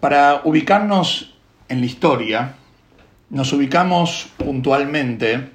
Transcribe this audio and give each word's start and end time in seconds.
Para 0.00 0.42
ubicarnos 0.44 1.34
en 1.68 1.80
la 1.80 1.86
historia, 1.86 2.54
nos 3.30 3.52
ubicamos 3.54 4.28
puntualmente 4.36 5.48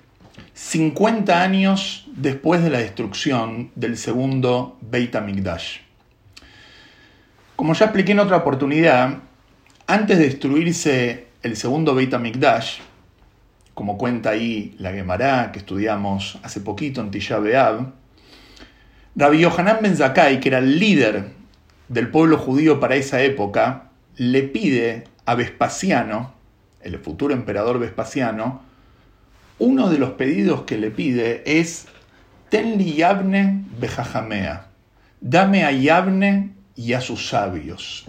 50 0.54 1.42
años 1.42 2.08
después 2.16 2.64
de 2.64 2.72
la 2.72 2.80
destrucción 2.80 3.70
del 3.76 3.98
segundo 3.98 4.80
Beit. 4.82 5.16
Como 7.56 7.74
ya 7.74 7.86
expliqué 7.86 8.14
en 8.14 8.20
otra 8.20 8.38
oportunidad, 8.38 9.20
antes 9.86 10.18
de 10.18 10.26
destruirse 10.26 11.28
el 11.44 11.56
segundo 11.56 11.94
Beit 11.94 12.16
como 13.76 13.98
cuenta 14.00 14.32
ahí 14.32 14.76
la 14.80 14.92
Gemara 14.92 15.52
que 15.52 15.60
estudiamos 15.60 16.40
hace 16.42 16.62
poquito 16.62 17.00
en 17.02 17.12
Tisha 17.12 17.38
B'Av, 17.38 17.92
Rabbi 19.16 19.40
Yohanan 19.40 19.80
Ben 19.82 19.96
Zakkai, 19.96 20.40
que 20.40 20.50
era 20.50 20.58
el 20.58 20.80
líder 20.80 21.30
del 21.90 22.10
pueblo 22.10 22.38
judío 22.38 22.80
para 22.80 22.96
esa 22.96 23.22
época, 23.22 23.91
le 24.18 24.44
pide 24.44 25.06
a 25.26 25.36
Vespasiano, 25.36 26.34
el 26.82 26.98
futuro 27.00 27.34
emperador 27.34 27.80
Vespasiano, 27.80 28.62
uno 29.60 29.90
de 29.90 30.00
los 30.00 30.12
pedidos 30.12 30.64
que 30.64 30.78
le 30.78 30.92
pide 30.92 31.44
es 31.46 31.88
Tenli 32.50 32.96
Yabne 32.96 33.64
Bejajamea, 33.80 34.68
dame 35.22 35.64
a 35.64 35.72
Yabne 35.72 36.52
y 36.76 36.94
a 36.94 37.02
sus 37.02 37.30
sabios. 37.30 38.06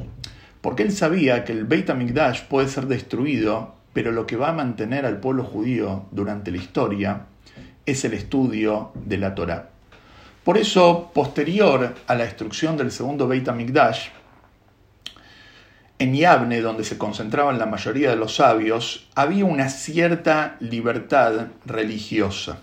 Porque 0.61 0.83
él 0.83 0.93
sabía 0.93 1.45
que 1.45 1.53
el 1.53 1.65
Beit 1.65 1.91
HaMikdash 1.91 2.45
puede 2.45 2.69
ser 2.69 2.87
destruido, 2.87 3.75
pero 3.93 4.13
lo 4.13 4.27
que 4.27 4.37
va 4.37 4.49
a 4.49 4.55
mantener 4.55 5.05
al 5.05 5.19
pueblo 5.21 5.45
judío 5.45 6.07
durante 6.11 6.51
la 6.51 6.57
historia 6.57 7.27
es 7.85 8.05
el 8.05 8.15
estudio 8.15 8.93
de 8.95 9.19
la 9.19 9.35
Torá. 9.35 9.71
Por 10.45 10.59
eso, 10.59 11.11
posterior 11.15 11.95
a 12.07 12.15
la 12.15 12.25
destrucción 12.25 12.77
del 12.77 12.91
segundo 12.91 13.29
Beit 13.29 13.49
HaMikdash, 13.49 14.09
en 16.03 16.15
Yavne, 16.15 16.61
donde 16.61 16.85
se 16.85 16.99
concentraban 16.99 17.59
la 17.59 17.67
mayoría 17.67 18.11
de 18.11 18.17
los 18.17 18.37
sabios, 18.37 19.09
había 19.15 19.45
una 19.45 19.69
cierta 19.69 20.57
libertad 20.61 21.49
religiosa. 21.65 22.59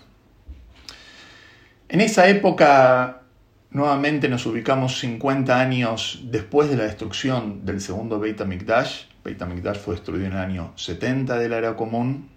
En 1.88 2.00
esa 2.00 2.28
época, 2.28 3.22
nuevamente 3.70 4.28
nos 4.28 4.46
ubicamos 4.46 4.98
50 5.00 5.58
años 5.58 6.20
después 6.24 6.70
de 6.70 6.76
la 6.76 6.84
destrucción 6.84 7.64
del 7.64 7.80
segundo 7.80 8.20
Beit 8.20 8.40
HaMikdash. 8.40 9.06
Beit 9.24 9.40
HaMikdash 9.40 9.78
fue 9.78 9.94
destruido 9.94 10.26
en 10.26 10.32
el 10.32 10.38
año 10.38 10.72
70 10.76 11.36
de 11.38 11.48
la 11.48 11.58
era 11.58 11.76
común. 11.76 12.28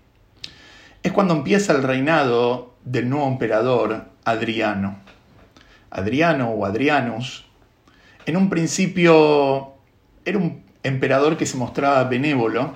Es 1.04 1.12
cuando 1.12 1.36
empieza 1.36 1.74
el 1.74 1.84
reinado 1.84 2.74
del 2.84 3.10
nuevo 3.10 3.28
emperador 3.28 4.06
Adriano. 4.26 5.00
Adriano 5.92 6.50
o 6.50 6.66
Adrianus, 6.66 7.46
en 8.26 8.38
un 8.38 8.50
principio 8.50 9.74
era 10.26 10.38
un 10.38 10.63
emperador 10.84 11.38
que 11.38 11.46
se 11.46 11.58
mostraba 11.58 12.04
benévolo 12.04 12.76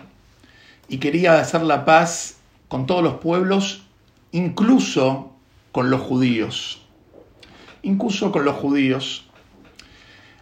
y 0.90 0.98
quería 0.98 1.40
hacer 1.40 1.62
la 1.62 1.86
paz 1.86 2.38
con 2.68 2.86
todos 2.86 3.04
los 3.04 3.16
pueblos, 3.16 3.84
incluso 4.32 5.32
con 5.72 5.90
los 5.90 6.02
judíos. 6.02 6.82
Incluso 7.84 8.32
con 8.32 8.46
los 8.46 8.56
judíos. 8.56 9.28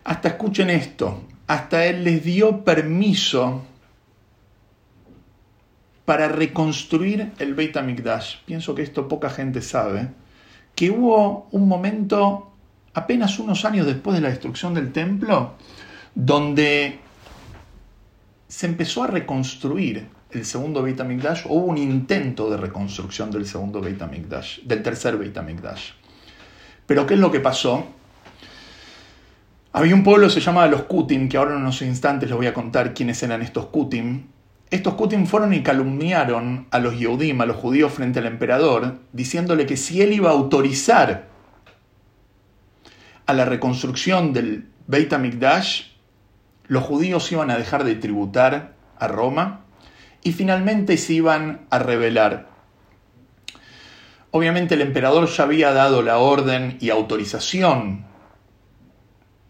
Hasta 0.03 0.29
escuchen 0.29 0.69
esto, 0.69 1.23
hasta 1.47 1.85
él 1.85 2.03
les 2.03 2.23
dio 2.23 2.63
permiso 2.63 3.63
para 6.05 6.27
reconstruir 6.27 7.31
el 7.39 7.55
Beit 7.55 7.75
HaMikdash. 7.75 8.37
Pienso 8.45 8.75
que 8.75 8.83
esto 8.83 9.07
poca 9.07 9.31
gente 9.31 9.61
sabe, 9.61 10.09
que 10.75 10.91
hubo 10.91 11.47
un 11.51 11.67
momento, 11.67 12.51
apenas 12.93 13.39
unos 13.39 13.65
años 13.65 13.87
después 13.87 14.15
de 14.15 14.21
la 14.21 14.29
destrucción 14.29 14.75
del 14.75 14.91
templo, 14.91 15.55
donde 16.13 16.99
se 18.55 18.67
empezó 18.67 19.03
a 19.03 19.07
reconstruir 19.07 20.07
el 20.31 20.45
segundo 20.45 20.81
Beit 20.81 21.01
HaMikdash, 21.01 21.41
hubo 21.49 21.65
un 21.65 21.77
intento 21.77 22.49
de 22.49 22.55
reconstrucción 22.55 23.29
del 23.29 23.45
segundo 23.45 23.81
Beit 23.81 24.01
HaMikdash, 24.01 24.61
del 24.61 24.81
tercer 24.81 25.17
Beit 25.17 25.37
HaMikdash. 25.37 25.89
Pero 26.85 27.05
¿qué 27.05 27.15
es 27.15 27.19
lo 27.19 27.29
que 27.29 27.41
pasó? 27.41 27.85
Había 29.73 29.93
un 29.93 30.05
pueblo 30.05 30.29
se 30.29 30.39
llamaba 30.39 30.67
los 30.67 30.83
Kutim, 30.83 31.27
que 31.27 31.35
ahora 31.35 31.51
en 31.51 31.57
unos 31.57 31.81
instantes 31.81 32.29
les 32.29 32.37
voy 32.37 32.47
a 32.47 32.53
contar 32.53 32.93
quiénes 32.93 33.21
eran 33.23 33.41
estos 33.41 33.65
Kutim. 33.65 34.27
Estos 34.71 34.93
Kutim 34.93 35.25
fueron 35.25 35.53
y 35.53 35.61
calumniaron 35.61 36.67
a 36.71 36.79
los 36.79 36.97
Yehudim, 36.97 37.41
a 37.41 37.45
los 37.45 37.57
judíos 37.57 37.91
frente 37.91 38.19
al 38.19 38.25
emperador, 38.25 38.99
diciéndole 39.11 39.65
que 39.65 39.75
si 39.75 40.01
él 40.01 40.13
iba 40.13 40.29
a 40.29 40.33
autorizar 40.33 41.27
a 43.25 43.33
la 43.33 43.43
reconstrucción 43.43 44.31
del 44.31 44.69
Beit 44.87 45.11
HaMikdash, 45.11 45.94
los 46.67 46.83
judíos 46.83 47.31
iban 47.31 47.51
a 47.51 47.57
dejar 47.57 47.83
de 47.83 47.95
tributar 47.95 48.73
a 48.97 49.07
Roma 49.07 49.61
y 50.23 50.31
finalmente 50.33 50.97
se 50.97 51.13
iban 51.13 51.67
a 51.69 51.79
rebelar. 51.79 52.47
Obviamente 54.31 54.75
el 54.75 54.81
emperador 54.81 55.27
ya 55.27 55.43
había 55.43 55.71
dado 55.71 56.01
la 56.01 56.17
orden 56.17 56.77
y 56.81 56.89
autorización 56.89 58.05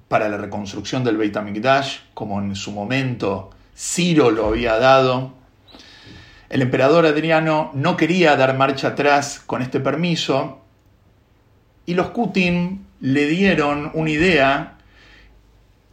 para 0.08 0.30
la 0.30 0.38
reconstrucción 0.38 1.03
del 1.03 1.18
Beit 1.18 1.36
HaMikdash, 1.36 2.00
como 2.14 2.40
en 2.40 2.56
su 2.56 2.72
momento 2.72 3.50
Ciro 3.76 4.30
lo 4.32 4.47
había 4.47 4.78
dado. 4.78 5.34
El 6.50 6.62
emperador 6.62 7.06
Adriano 7.06 7.72
no 7.74 7.97
quería 7.97 8.36
dar 8.36 8.56
marcha 8.56 8.90
atrás 8.90 9.42
con 9.44 9.62
este 9.62 9.80
permiso 9.80 10.62
y 11.86 11.96
los 11.96 12.12
Kutim 12.12 12.86
le 13.00 13.26
dieron 13.26 13.92
una 13.94 14.09
idea 14.09 14.75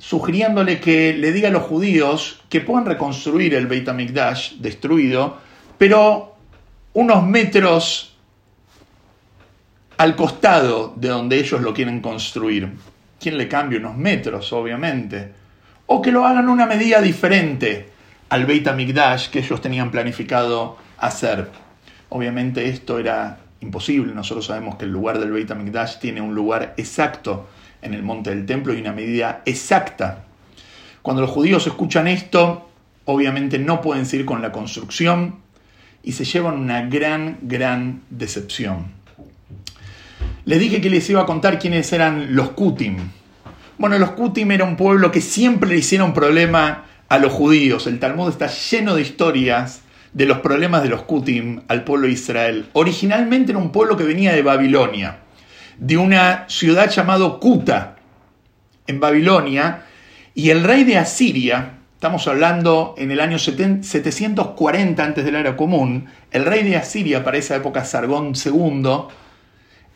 sugiriéndole 0.03 0.81
que 0.81 1.15
le 1.15 1.31
diga 1.31 1.49
a 1.49 1.53
los 1.53 1.63
judíos 1.63 2.41
que 2.49 2.61
puedan 2.61 2.87
reconstruir 2.87 3.55
el 3.55 3.69
Beit 3.69 3.89
HaMikdash 3.89 4.55
destruido, 4.55 5.39
pero 5.79 6.35
unos 6.95 7.25
metros 7.25 8.17
al 9.99 10.17
costado 10.17 10.93
de 10.97 11.07
donde 11.07 11.39
ellos 11.39 11.61
lo 11.61 11.73
quieren 11.73 12.01
construir. 12.01 12.69
¿Quién 13.21 13.39
le 13.39 13.47
cambia 13.47 13.79
unos 13.79 13.97
metros, 13.97 14.53
obviamente? 14.53 15.31
O 15.87 16.03
que 16.03 16.11
lo 16.11 16.27
hagan 16.27 16.49
una 16.49 16.67
medida 16.67 17.01
diferente 17.01 17.89
al 18.29 18.45
Beit 18.45 18.67
HaMikdash 18.67 19.29
que 19.29 19.39
ellos 19.39 19.61
tenían 19.61 19.93
planificado 19.93 20.79
hacer. 20.99 21.49
Obviamente 22.09 22.69
esto 22.69 22.99
era 22.99 23.39
imposible. 23.61 24.13
Nosotros 24.13 24.47
sabemos 24.47 24.75
que 24.75 24.85
el 24.85 24.91
lugar 24.91 25.21
del 25.21 25.31
Beit 25.31 25.53
HaMikdash 25.53 26.01
tiene 26.01 26.21
un 26.21 26.35
lugar 26.35 26.75
exacto 26.77 27.47
en 27.83 27.95
el 27.95 28.03
monte 28.03 28.31
del 28.31 28.47
templo 28.47 28.73
y 28.73 28.81
una 28.81 28.93
medida 28.93 29.43
exacta. 29.45 30.25
Cuando 31.03 31.21
los 31.21 31.31
judíos 31.31 31.67
escuchan 31.67 32.07
esto, 32.07 32.69
obviamente 33.05 33.59
no 33.59 33.81
pueden 33.81 34.07
seguir 34.07 34.25
con 34.25 34.41
la 34.41 34.53
construcción 34.53 35.37
y 36.03 36.13
se 36.13 36.25
llevan 36.25 36.59
una 36.59 36.83
gran, 36.83 37.39
gran 37.43 38.03
decepción. 38.11 38.93
Les 40.45 40.59
dije 40.59 40.81
que 40.81 40.91
les 40.91 41.09
iba 41.11 41.23
a 41.23 41.27
contar 41.27 41.59
quiénes 41.59 41.93
eran 41.93 42.35
los 42.35 42.51
Kutim. 42.51 42.97
Bueno, 43.79 43.99
los 43.99 44.11
Kutim 44.13 44.51
era 44.53 44.65
un 44.65 44.77
pueblo 44.77 45.11
que 45.11 45.21
siempre 45.21 45.69
le 45.69 45.77
hicieron 45.79 46.15
problema 46.15 46.85
a 47.09 47.19
los 47.19 47.33
judíos. 47.33 47.87
El 47.87 47.99
Talmud 47.99 48.29
está 48.29 48.47
lleno 48.47 48.95
de 48.95 49.03
historias 49.03 49.83
de 50.13 50.27
los 50.27 50.39
problemas 50.39 50.83
de 50.83 50.89
los 50.89 51.03
Kutim 51.03 51.63
al 51.69 51.85
pueblo 51.85 52.07
de 52.07 52.13
Israel. 52.13 52.67
Originalmente 52.75 53.53
era 53.53 53.59
un 53.59 53.73
pueblo 53.73 53.97
que 53.97 54.05
venía 54.05 54.33
de 54.33 54.43
Babilonia 54.43 55.22
de 55.83 55.97
una 55.97 56.45
ciudad 56.49 56.89
llamada 56.91 57.29
Kuta, 57.41 57.97
en 58.87 59.01
Babilonia, 59.01 59.83
y 60.33 60.51
el 60.51 60.63
rey 60.63 60.85
de 60.85 60.97
Asiria, 60.97 61.73
estamos 61.95 62.29
hablando 62.29 62.95
en 62.97 63.11
el 63.11 63.21
año 63.21 63.37
740 63.37 65.05
antes 65.05 65.25
de 65.25 65.33
la 65.33 65.41
era 65.41 65.57
común, 65.57 66.07
el 66.31 66.45
rey 66.45 66.63
de 66.63 66.77
Asiria 66.77 67.25
para 67.25 67.39
esa 67.39 67.57
época, 67.57 67.85
Sargón 67.85 68.33
II, 68.33 68.91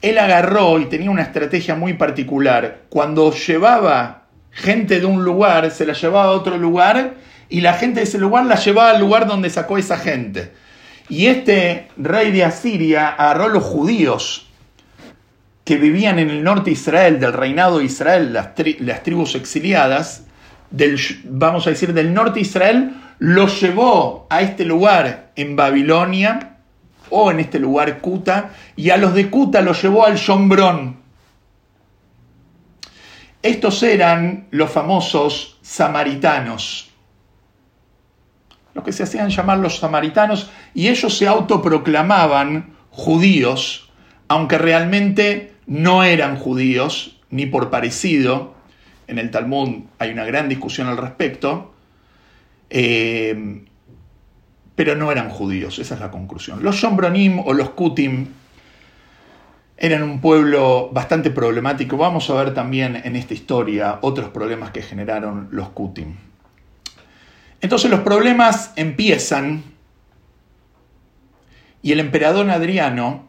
él 0.03 0.19
agarró 0.19 0.81
y 0.81 0.87
tenía 0.87 1.09
una 1.09 1.23
estrategia 1.23 1.77
muy 1.77 1.93
particular. 1.93 2.81
Cuando 2.89 3.33
llevaba 3.33 4.25
gente 4.51 4.99
de 4.99 5.07
un 5.07 5.23
lugar, 5.23 5.71
se 5.71 5.87
la 5.87 5.93
llevaba 5.93 6.33
a 6.33 6.33
otro 6.33 6.59
lugar 6.59 7.15
y 7.49 7.61
la 7.61 7.75
gente 7.75 8.01
de 8.01 8.07
ese 8.07 8.19
lugar 8.19 8.45
la 8.47 8.57
llevaba 8.57 8.91
al 8.91 8.99
lugar 8.99 9.29
donde 9.29 9.51
sacó 9.51 9.79
esa 9.79 9.99
gente. 9.99 10.53
Y 11.09 11.27
este 11.27 11.87
rey 11.97 12.33
de 12.33 12.43
Asiria 12.43 13.11
agarró 13.11 13.45
a 13.45 13.49
los 13.51 13.63
judíos 13.63 14.46
que 15.67 15.79
vivían 15.79 16.21
en 16.21 16.31
el 16.31 16.45
norte 16.45 16.67
de 16.67 16.75
Israel, 16.75 17.19
del 17.19 17.33
reinado 17.33 17.79
de 17.79 17.87
Israel, 17.87 18.33
las, 18.33 18.55
tribus 19.03 19.35
exiliadas, 19.35 20.25
del, 20.71 20.97
vamos 21.25 21.67
a 21.67 21.71
decir, 21.71 21.93
del 21.93 22.15
norte 22.15 22.35
de 22.35 22.43
Israel, 22.43 22.95
los 23.19 23.61
llevó 23.61 24.29
a 24.31 24.43
este 24.43 24.65
lugar 24.65 25.33
en 25.35 25.57
Babilonia 25.57 26.59
o 27.11 27.33
en 27.33 27.41
este 27.41 27.59
lugar 27.59 27.99
Kuta, 28.01 28.51
y 28.77 28.91
a 28.91 28.97
los 28.97 29.13
de 29.13 29.29
Kuta 29.29 29.61
los 29.61 29.83
llevó 29.83 30.07
al 30.07 30.15
Shombrón. 30.15 30.99
Estos 33.43 33.83
eran 33.83 34.47
los 34.53 34.71
famosos 34.71 35.59
samaritanos, 35.63 36.93
los 38.73 38.85
que 38.85 38.93
se 38.93 39.03
hacían 39.03 39.31
llamar 39.31 39.59
los 39.59 39.81
samaritanos, 39.81 40.49
y 40.75 40.87
ellos 40.87 41.19
se 41.19 41.27
autoproclamaban 41.27 42.77
judíos, 42.91 43.91
aunque 44.29 44.59
realmente 44.59 45.56
no 45.67 46.05
eran 46.05 46.37
judíos, 46.37 47.21
ni 47.31 47.47
por 47.47 47.71
parecido, 47.71 48.55
en 49.07 49.19
el 49.19 49.31
Talmud 49.31 49.85
hay 49.99 50.11
una 50.11 50.25
gran 50.25 50.49
discusión 50.49 50.89
al 50.89 50.97
respecto, 50.97 51.75
eh, 52.71 53.65
pero 54.75 54.95
no 54.95 55.11
eran 55.11 55.31
judíos, 55.31 55.79
esa 55.79 55.95
es 55.95 56.01
la 56.01 56.11
conclusión. 56.11 56.63
Los 56.63 56.77
Shombronim 56.77 57.39
o 57.41 57.53
los 57.53 57.71
Kutim 57.71 58.27
eran 59.79 60.03
un 60.03 60.21
pueblo 60.21 60.91
bastante 60.93 61.31
problemático. 61.31 61.97
Vamos 61.97 62.29
a 62.31 62.35
ver 62.35 62.55
también 62.55 63.01
en 63.05 63.17
esta 63.17 63.35
historia 63.35 63.99
otros 64.03 64.31
problemas 64.31 64.71
que 64.71 64.83
generaron 64.83 65.49
los 65.51 65.69
Kutim. 65.71 66.15
Entonces 67.61 67.91
los 67.91 68.01
problemas 68.01 68.73
empiezan 68.77 69.63
y 71.83 71.93
el 71.93 72.01
emperador 72.01 72.51
Adriano 72.51 73.26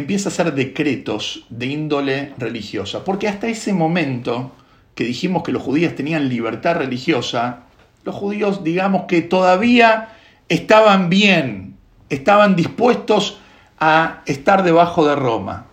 empieza 0.00 0.28
a 0.28 0.32
hacer 0.32 0.52
decretos 0.54 1.46
de 1.48 1.66
índole 1.66 2.34
religiosa, 2.38 3.04
porque 3.04 3.28
hasta 3.28 3.48
ese 3.48 3.72
momento 3.72 4.52
que 4.94 5.04
dijimos 5.04 5.42
que 5.42 5.52
los 5.52 5.62
judíos 5.62 5.94
tenían 5.94 6.28
libertad 6.28 6.76
religiosa, 6.76 7.60
los 8.04 8.14
judíos 8.14 8.64
digamos 8.64 9.04
que 9.06 9.22
todavía 9.22 10.08
estaban 10.48 11.08
bien, 11.08 11.76
estaban 12.08 12.56
dispuestos 12.56 13.40
a 13.78 14.22
estar 14.26 14.62
debajo 14.62 15.06
de 15.06 15.16
Roma. 15.16 15.66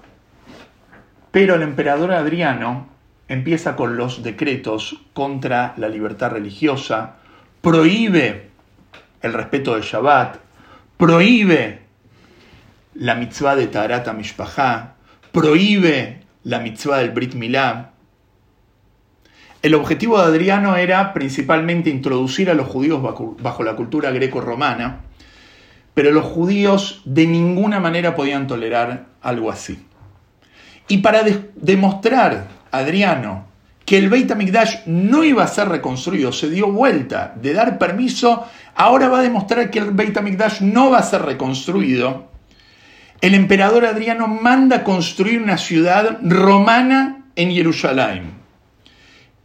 Pero 1.31 1.55
el 1.55 1.61
emperador 1.61 2.13
Adriano 2.13 2.87
empieza 3.27 3.75
con 3.75 3.97
los 3.97 4.23
decretos 4.23 5.01
contra 5.13 5.73
la 5.77 5.89
libertad 5.89 6.31
religiosa, 6.31 7.15
prohíbe 7.61 8.49
el 9.21 9.33
respeto 9.33 9.73
del 9.73 9.83
Shabbat, 9.83 10.37
prohíbe 10.97 11.86
la 12.99 13.13
mitzvah 13.15 13.55
de 13.55 13.67
Tarata 13.67 14.13
Mishpachá, 14.13 14.95
prohíbe 15.31 16.21
la 16.43 16.59
mitzvah 16.59 16.97
del 16.97 17.11
Brit 17.11 17.35
Milá. 17.35 17.91
El 19.61 19.75
objetivo 19.75 20.17
de 20.19 20.25
Adriano 20.25 20.75
era 20.75 21.13
principalmente 21.13 21.89
introducir 21.89 22.49
a 22.49 22.55
los 22.55 22.67
judíos 22.67 23.01
bajo 23.01 23.63
la 23.63 23.75
cultura 23.75 24.11
greco-romana, 24.11 25.01
pero 25.93 26.11
los 26.11 26.25
judíos 26.25 27.01
de 27.05 27.27
ninguna 27.27 27.79
manera 27.79 28.15
podían 28.15 28.47
tolerar 28.47 29.05
algo 29.21 29.51
así. 29.51 29.79
Y 30.87 30.99
para 30.99 31.21
demostrar 31.55 32.47
Adriano 32.71 33.45
que 33.85 33.97
el 33.97 34.09
Beit 34.09 34.31
HaMikdash 34.31 34.85
no 34.85 35.23
iba 35.23 35.43
a 35.43 35.47
ser 35.47 35.69
reconstruido, 35.69 36.31
se 36.31 36.49
dio 36.49 36.71
vuelta 36.71 37.33
de 37.35 37.53
dar 37.53 37.77
permiso, 37.77 38.45
ahora 38.75 39.07
va 39.07 39.19
a 39.19 39.23
demostrar 39.23 39.69
que 39.69 39.79
el 39.79 39.91
Beit 39.91 40.17
HaMikdash 40.17 40.61
no 40.61 40.89
va 40.89 40.99
a 40.99 41.03
ser 41.03 41.21
reconstruido, 41.21 42.36
el 43.21 43.33
emperador 43.33 43.85
Adriano 43.85 44.27
manda 44.27 44.83
construir 44.83 45.41
una 45.41 45.57
ciudad 45.57 46.19
romana 46.21 47.25
en 47.35 47.51
Jerusalén. 47.51 48.31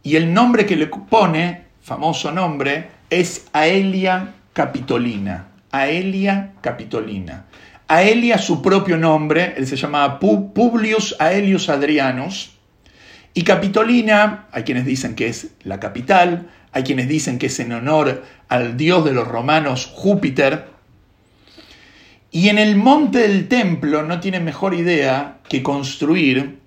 Y 0.03 0.15
el 0.15 0.33
nombre 0.33 0.65
que 0.65 0.75
le 0.75 0.87
pone, 0.87 1.65
famoso 1.81 2.31
nombre, 2.31 2.89
es 3.09 3.47
Aelia 3.53 4.33
Capitolina. 4.53 5.47
Aelia 5.71 6.51
Capitolina. 6.61 7.45
Aelia, 7.87 8.37
su 8.37 8.61
propio 8.61 8.97
nombre, 8.97 9.53
él 9.57 9.65
se 9.65 9.75
llamaba 9.75 10.19
Publius 10.19 11.15
Aelius 11.19 11.69
Adrianus. 11.69 12.51
Y 13.33 13.43
Capitolina, 13.43 14.47
hay 14.51 14.63
quienes 14.63 14.85
dicen 14.85 15.15
que 15.15 15.27
es 15.27 15.51
la 15.63 15.79
capital, 15.79 16.49
hay 16.71 16.83
quienes 16.83 17.07
dicen 17.07 17.39
que 17.39 17.47
es 17.47 17.59
en 17.59 17.71
honor 17.71 18.23
al 18.49 18.77
dios 18.77 19.03
de 19.05 19.13
los 19.13 19.27
romanos 19.27 19.91
Júpiter, 19.93 20.72
y 22.35 22.49
en 22.49 22.57
el 22.57 22.75
monte 22.75 23.19
del 23.19 23.47
templo 23.47 24.01
no 24.01 24.19
tiene 24.19 24.39
mejor 24.39 24.73
idea 24.73 25.37
que 25.47 25.61
construir 25.61 26.57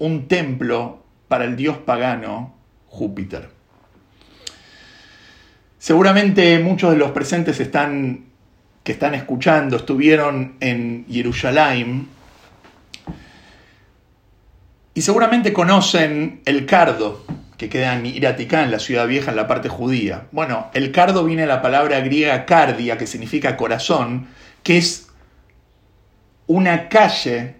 un 0.00 0.26
templo 0.26 1.04
para 1.28 1.44
el 1.44 1.54
dios 1.54 1.78
pagano 1.78 2.56
Júpiter. 2.88 3.48
Seguramente 5.78 6.58
muchos 6.58 6.90
de 6.90 6.96
los 6.96 7.12
presentes 7.12 7.60
están, 7.60 8.24
que 8.82 8.90
están 8.90 9.14
escuchando 9.14 9.76
estuvieron 9.76 10.56
en 10.58 11.06
Jerusalén 11.08 12.08
y 14.92 15.02
seguramente 15.02 15.52
conocen 15.52 16.40
el 16.46 16.66
cardo 16.66 17.24
que 17.56 17.68
queda 17.68 17.94
en 17.94 18.06
Iraticá, 18.06 18.64
en 18.64 18.72
la 18.72 18.80
ciudad 18.80 19.06
vieja, 19.06 19.30
en 19.30 19.36
la 19.36 19.46
parte 19.46 19.68
judía. 19.68 20.26
Bueno, 20.32 20.66
el 20.74 20.90
cardo 20.90 21.24
viene 21.24 21.42
de 21.42 21.48
la 21.48 21.62
palabra 21.62 22.00
griega 22.00 22.44
cardia, 22.44 22.98
que 22.98 23.06
significa 23.06 23.56
corazón, 23.56 24.26
que 24.64 24.78
es 24.78 25.11
una 26.52 26.88
calle, 26.88 27.54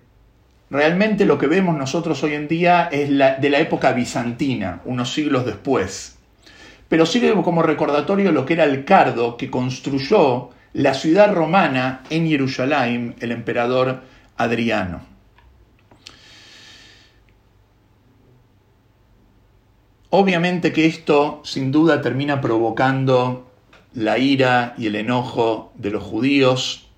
realmente 0.68 1.24
lo 1.24 1.38
que 1.38 1.46
vemos 1.46 1.76
nosotros 1.76 2.22
hoy 2.22 2.34
en 2.34 2.46
día 2.46 2.90
es 2.92 3.08
la, 3.08 3.36
de 3.36 3.48
la 3.48 3.58
época 3.58 3.92
bizantina, 3.92 4.82
unos 4.84 5.12
siglos 5.14 5.46
después. 5.46 6.18
Pero 6.88 7.06
sirve 7.06 7.32
como 7.42 7.62
recordatorio 7.62 8.32
lo 8.32 8.44
que 8.44 8.52
era 8.52 8.64
el 8.64 8.84
cardo 8.84 9.38
que 9.38 9.50
construyó 9.50 10.50
la 10.74 10.92
ciudad 10.92 11.32
romana 11.32 12.02
en 12.10 12.28
Jerusalén, 12.28 13.14
el 13.20 13.32
emperador 13.32 14.02
Adriano. 14.36 15.00
Obviamente 20.10 20.74
que 20.74 20.84
esto 20.84 21.40
sin 21.44 21.72
duda 21.72 22.02
termina 22.02 22.42
provocando 22.42 23.50
la 23.94 24.18
ira 24.18 24.74
y 24.76 24.86
el 24.86 24.96
enojo 24.96 25.72
de 25.76 25.90
los 25.90 26.02
judíos, 26.02 26.91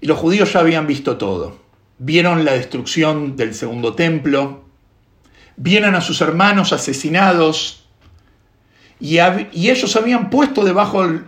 y 0.00 0.06
los 0.06 0.18
judíos 0.18 0.52
ya 0.52 0.60
habían 0.60 0.86
visto 0.86 1.16
todo. 1.18 1.58
Vieron 1.98 2.44
la 2.44 2.52
destrucción 2.52 3.36
del 3.36 3.54
segundo 3.54 3.94
templo, 3.94 4.64
vieron 5.56 5.94
a 5.94 6.00
sus 6.00 6.20
hermanos 6.22 6.72
asesinados 6.72 7.84
y, 8.98 9.18
ellos 9.18 9.96
habían 9.96 10.30
puesto 10.30 10.64
debajo 10.64 11.06
del 11.06 11.24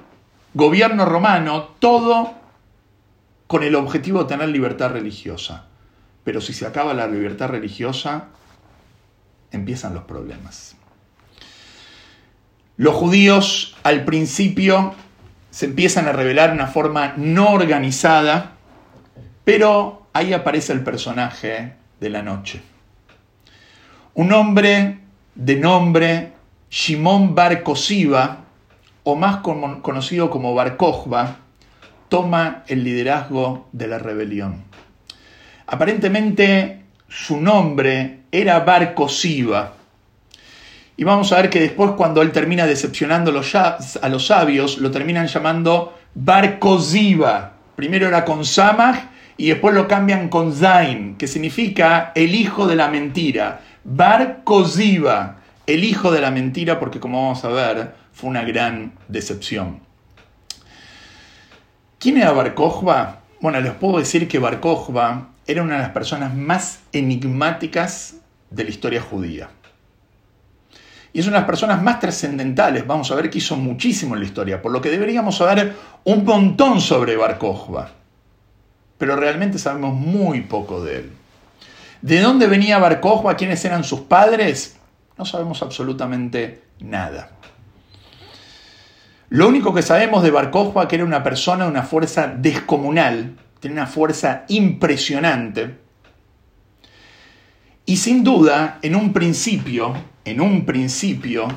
gobierno 0.55 1.05
romano 1.07 1.71
todo 1.79 2.35
con 3.47 3.63
el 3.63 3.75
objetivo 3.75 4.23
de 4.23 4.29
tener 4.29 4.49
libertad 4.49 4.91
religiosa. 4.91 5.67
Pero 6.25 6.41
si 6.41 6.53
se 6.53 6.67
acaba 6.67 6.95
la 6.95 7.07
libertad 7.07 7.49
religiosa, 7.49 8.29
empiezan 9.51 9.95
los 9.95 10.05
problemas. 10.05 10.77
Los 12.77 12.95
judíos 12.95 13.77
al 13.83 14.05
principio 14.05 14.95
se 15.51 15.67
empiezan 15.67 16.09
a 16.09 16.13
revelar 16.13 16.51
de 16.51 16.57
una 16.57 16.67
forma 16.67 17.15
no 17.17 17.51
organizada 17.51 18.52
pero 19.45 20.07
ahí 20.13 20.33
aparece 20.33 20.73
el 20.73 20.83
personaje 20.83 21.75
de 22.01 22.11
la 22.11 22.23
noche. 22.23 22.61
Un 24.15 24.33
hombre 24.33 24.99
de 25.35 25.57
nombre 25.57 26.33
Shimon 26.71 27.35
Bar 27.35 27.63
o 29.05 29.17
más 29.17 29.37
conocido 29.39 30.31
como 30.31 30.55
Bar 30.55 30.77
toma 32.09 32.65
el 32.69 32.85
liderazgo 32.85 33.69
de 33.73 33.87
la 33.87 33.99
rebelión. 33.99 34.65
Aparentemente 35.67 36.83
su 37.09 37.41
nombre 37.41 38.21
era 38.31 38.61
Bar. 38.61 38.95
Y 40.97 41.05
vamos 41.05 41.33
a 41.33 41.37
ver 41.37 41.51
que 41.51 41.61
después 41.61 41.93
cuando 41.93 42.21
él 42.23 42.33
termina 42.33 42.67
decepcionando 42.67 43.31
a 43.31 44.09
los 44.09 44.27
sabios, 44.27 44.79
lo 44.79 44.91
terminan 44.91 45.27
llamando 45.27 45.99
Bar. 46.15 46.59
Primero 47.77 48.09
era 48.09 48.25
con 48.25 48.45
Samach 48.45 49.12
y 49.37 49.49
después 49.49 49.75
lo 49.75 49.89
cambian 49.89 50.29
con 50.29 50.53
Zain, 50.53 51.17
que 51.17 51.27
significa 51.27 52.13
el 52.15 52.35
hijo 52.35 52.67
de 52.67 52.77
la 52.77 52.89
mentira. 52.89 53.61
Bar 53.85 54.43
Koziva, 54.45 55.39
el 55.67 55.85
hijo 55.85 56.13
de 56.13 56.21
la 56.21 56.31
mentira, 56.31 56.79
porque 56.79 57.01
como 57.01 57.23
vamos 57.23 57.45
a 57.45 57.49
ver, 57.49 57.95
fue 58.13 58.31
una 58.31 58.43
gran 58.43 58.93
decepción. 59.09 59.81
¿Quién 61.99 62.19
era 62.19 62.33
Bar 62.33 62.55
Kokhba? 62.55 63.21
Bueno, 63.41 63.61
les 63.61 63.73
puedo 63.73 63.99
decir 63.99 64.29
que 64.29 64.39
Bar 64.39 64.61
Kokhba 64.61 65.31
era 65.47 65.63
una 65.63 65.77
de 65.77 65.83
las 65.83 65.91
personas 65.91 66.35
más 66.35 66.81
enigmáticas 66.93 68.17
de 68.51 68.65
la 68.65 68.71
historia 68.71 69.01
judía. 69.01 69.49
Y 71.15 71.21
es 71.21 71.27
una 71.27 71.37
de 71.37 71.41
las 71.41 71.47
personas 71.47 71.83
más 71.83 72.01
trascendentales. 72.01 72.87
Vamos 72.87 73.11
a 73.11 73.15
ver 73.15 73.29
que 73.29 73.39
hizo 73.39 73.57
muchísimo 73.57 74.15
en 74.15 74.21
la 74.21 74.27
historia, 74.27 74.63
por 74.63 74.73
lo 74.73 74.81
que 74.81 74.91
deberíamos 74.91 75.37
saber 75.37 75.75
un 76.05 76.25
montón 76.25 76.81
sobre 76.81 77.17
Bar 77.17 77.39
Kokhba 77.39 78.02
pero 79.03 79.17
realmente 79.17 79.59
sabemos 79.59 79.95
muy 79.95 80.43
poco 80.43 80.85
de 80.85 80.99
él. 80.99 81.11
¿De 82.03 82.21
dónde 82.21 82.47
venía 82.47 82.79
Bar 82.79 83.01
¿Quiénes 83.37 83.65
eran 83.65 83.83
sus 83.83 84.03
padres? 84.03 84.77
No 85.19 85.25
sabemos 85.25 85.61
absolutamente 85.61 86.63
nada. 86.79 87.33
Lo 89.29 89.49
único 89.49 89.75
que 89.75 89.83
sabemos 89.83 90.23
de 90.23 90.31
Bar 90.31 90.53
es 90.55 90.87
que 90.87 90.95
era 90.95 91.05
una 91.05 91.25
persona 91.25 91.65
de 91.65 91.71
una 91.73 91.83
fuerza 91.83 92.29
descomunal, 92.29 93.35
tenía 93.59 93.79
una 93.79 93.87
fuerza 93.89 94.45
impresionante. 94.47 95.79
Y 97.85 97.97
sin 97.97 98.23
duda, 98.23 98.79
en 98.83 98.95
un 98.95 99.13
principio, 99.13 99.95
en 100.25 100.41
un 100.41 100.65
principio, 100.65 101.49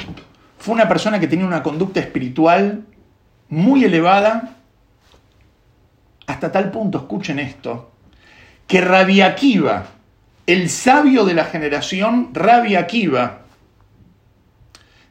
fue 0.58 0.74
una 0.74 0.88
persona 0.88 1.20
que 1.20 1.28
tenía 1.28 1.46
una 1.46 1.62
conducta 1.62 2.00
espiritual 2.00 2.88
muy 3.50 3.84
elevada 3.84 4.56
hasta 6.28 6.52
tal 6.52 6.72
punto, 6.72 7.00
escuchen 7.00 7.40
esto, 7.40 7.92
que 8.68 8.82
Rabbi 8.82 9.22
Akiva, 9.22 9.88
el 10.48 10.70
sabio 10.70 11.26
de 11.26 11.34
la 11.34 11.46
generación, 11.46 12.30
Rabbi 12.34 12.76
Akiva, 12.76 13.42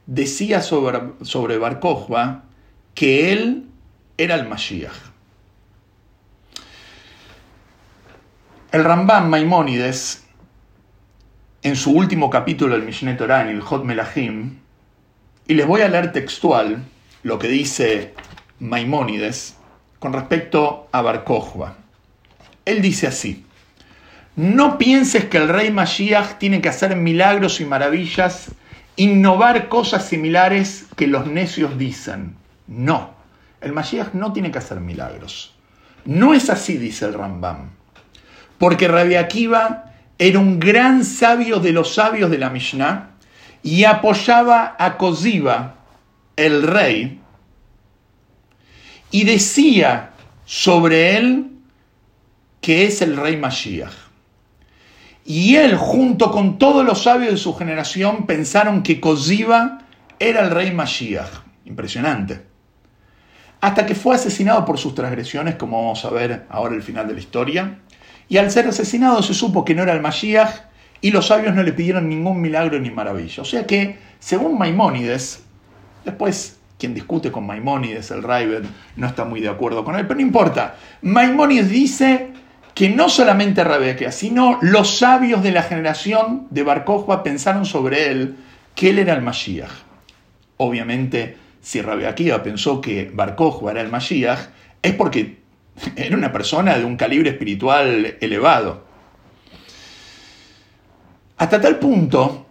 decía 0.06 0.60
sobre, 0.60 1.00
sobre 1.22 1.58
Bar 1.58 1.80
que 2.94 3.32
él 3.32 3.66
era 4.16 4.34
el 4.34 4.48
Mashiach. 4.48 4.92
El 8.72 8.84
Rambam 8.84 9.28
Maimónides, 9.28 10.24
en 11.62 11.76
su 11.76 11.92
último 11.92 12.28
capítulo 12.28 12.74
del 12.74 12.84
Mishneh 12.84 13.14
Torah, 13.14 13.42
en 13.42 13.48
el 13.48 13.60
Hot 13.60 13.84
Melahim, 13.84 14.58
y 15.46 15.54
les 15.54 15.66
voy 15.66 15.82
a 15.82 15.88
leer 15.88 16.12
textual 16.12 16.82
lo 17.22 17.38
que 17.38 17.48
dice 17.48 18.14
Maimónides 18.58 19.56
con 20.04 20.12
respecto 20.12 20.86
a 20.92 21.00
Bar 21.00 21.24
Kokhba. 21.24 21.76
Él 22.66 22.82
dice 22.82 23.06
así, 23.06 23.46
no 24.36 24.76
pienses 24.76 25.24
que 25.24 25.38
el 25.38 25.48
rey 25.48 25.70
Mashiach 25.70 26.36
tiene 26.36 26.60
que 26.60 26.68
hacer 26.68 26.94
milagros 26.94 27.58
y 27.62 27.64
maravillas, 27.64 28.50
innovar 28.96 29.70
cosas 29.70 30.04
similares 30.04 30.84
que 30.94 31.06
los 31.06 31.26
necios 31.26 31.78
dicen. 31.78 32.36
No, 32.66 33.14
el 33.62 33.72
Mashiach 33.72 34.12
no 34.12 34.34
tiene 34.34 34.50
que 34.50 34.58
hacer 34.58 34.78
milagros. 34.78 35.54
No 36.04 36.34
es 36.34 36.50
así, 36.50 36.76
dice 36.76 37.06
el 37.06 37.14
Rambam. 37.14 37.70
Porque 38.58 38.88
Rabbi 38.88 39.14
Akiva 39.14 39.94
era 40.18 40.38
un 40.38 40.60
gran 40.60 41.02
sabio 41.02 41.60
de 41.60 41.72
los 41.72 41.94
sabios 41.94 42.30
de 42.30 42.36
la 42.36 42.50
Mishnah 42.50 43.12
y 43.62 43.84
apoyaba 43.84 44.76
a 44.78 44.98
Koziba, 44.98 45.76
el 46.36 46.62
rey, 46.62 47.22
y 49.14 49.22
decía 49.22 50.10
sobre 50.44 51.16
él 51.16 51.52
que 52.60 52.84
es 52.84 53.00
el 53.00 53.16
rey 53.16 53.36
Mashiach. 53.36 53.92
Y 55.24 55.54
él, 55.54 55.76
junto 55.76 56.32
con 56.32 56.58
todos 56.58 56.84
los 56.84 57.04
sabios 57.04 57.30
de 57.30 57.36
su 57.36 57.54
generación, 57.54 58.26
pensaron 58.26 58.82
que 58.82 59.00
Koziba 59.00 59.82
era 60.18 60.40
el 60.40 60.50
rey 60.50 60.72
Mashiach. 60.72 61.30
Impresionante. 61.64 62.42
Hasta 63.60 63.86
que 63.86 63.94
fue 63.94 64.16
asesinado 64.16 64.64
por 64.64 64.78
sus 64.78 64.96
transgresiones, 64.96 65.54
como 65.54 65.80
vamos 65.80 66.04
a 66.04 66.10
ver 66.10 66.46
ahora 66.48 66.74
el 66.74 66.82
final 66.82 67.06
de 67.06 67.14
la 67.14 67.20
historia. 67.20 67.78
Y 68.28 68.38
al 68.38 68.50
ser 68.50 68.66
asesinado 68.66 69.22
se 69.22 69.32
supo 69.32 69.64
que 69.64 69.76
no 69.76 69.84
era 69.84 69.92
el 69.92 70.02
Mashiach 70.02 70.56
y 71.00 71.12
los 71.12 71.28
sabios 71.28 71.54
no 71.54 71.62
le 71.62 71.72
pidieron 71.72 72.08
ningún 72.08 72.40
milagro 72.40 72.80
ni 72.80 72.90
maravilla. 72.90 73.42
O 73.42 73.46
sea 73.46 73.64
que, 73.64 73.96
según 74.18 74.58
Maimónides, 74.58 75.44
después 76.04 76.58
quien 76.78 76.94
discute 76.94 77.30
con 77.30 77.46
Maimónides, 77.46 78.10
el 78.10 78.22
Raven, 78.22 78.68
no 78.96 79.06
está 79.06 79.24
muy 79.24 79.40
de 79.40 79.48
acuerdo 79.48 79.84
con 79.84 79.96
él, 79.96 80.06
pero 80.06 80.16
no 80.16 80.26
importa. 80.26 80.76
Maimónides 81.02 81.68
dice 81.68 82.32
que 82.74 82.90
no 82.90 83.08
solamente 83.08 83.62
Rebeca, 83.62 84.10
sino 84.10 84.58
los 84.60 84.98
sabios 84.98 85.42
de 85.42 85.52
la 85.52 85.62
generación 85.62 86.48
de 86.50 86.64
Bar 86.64 86.84
pensaron 87.22 87.64
sobre 87.64 88.10
él 88.10 88.36
que 88.74 88.90
él 88.90 88.98
era 88.98 89.14
el 89.14 89.22
Mashiach. 89.22 89.70
Obviamente, 90.56 91.36
si 91.60 91.80
Rabeakiva 91.80 92.42
pensó 92.42 92.80
que 92.80 93.10
Bar 93.14 93.36
era 93.70 93.80
el 93.80 93.88
Mashiach, 93.88 94.48
es 94.82 94.92
porque 94.94 95.38
era 95.96 96.16
una 96.16 96.32
persona 96.32 96.76
de 96.76 96.84
un 96.84 96.96
calibre 96.96 97.30
espiritual 97.30 98.16
elevado. 98.20 98.84
Hasta 101.36 101.60
tal 101.60 101.78
punto 101.78 102.46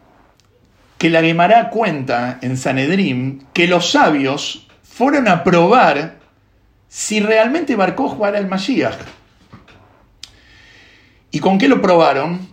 que 1.04 1.10
la 1.10 1.22
Gemara 1.22 1.70
cuenta 1.70 2.40
en 2.42 2.56
Sanedrim 2.56 3.42
que 3.52 3.68
los 3.68 3.92
sabios 3.92 4.70
fueron 4.84 5.28
a 5.28 5.44
probar 5.44 6.16
si 6.88 7.20
realmente 7.20 7.76
Bar 7.76 7.94
era 8.22 8.38
el 8.38 8.48
Mashiach. 8.48 8.96
¿Y 11.30 11.40
con 11.40 11.58
qué 11.58 11.68
lo 11.68 11.82
probaron? 11.82 12.48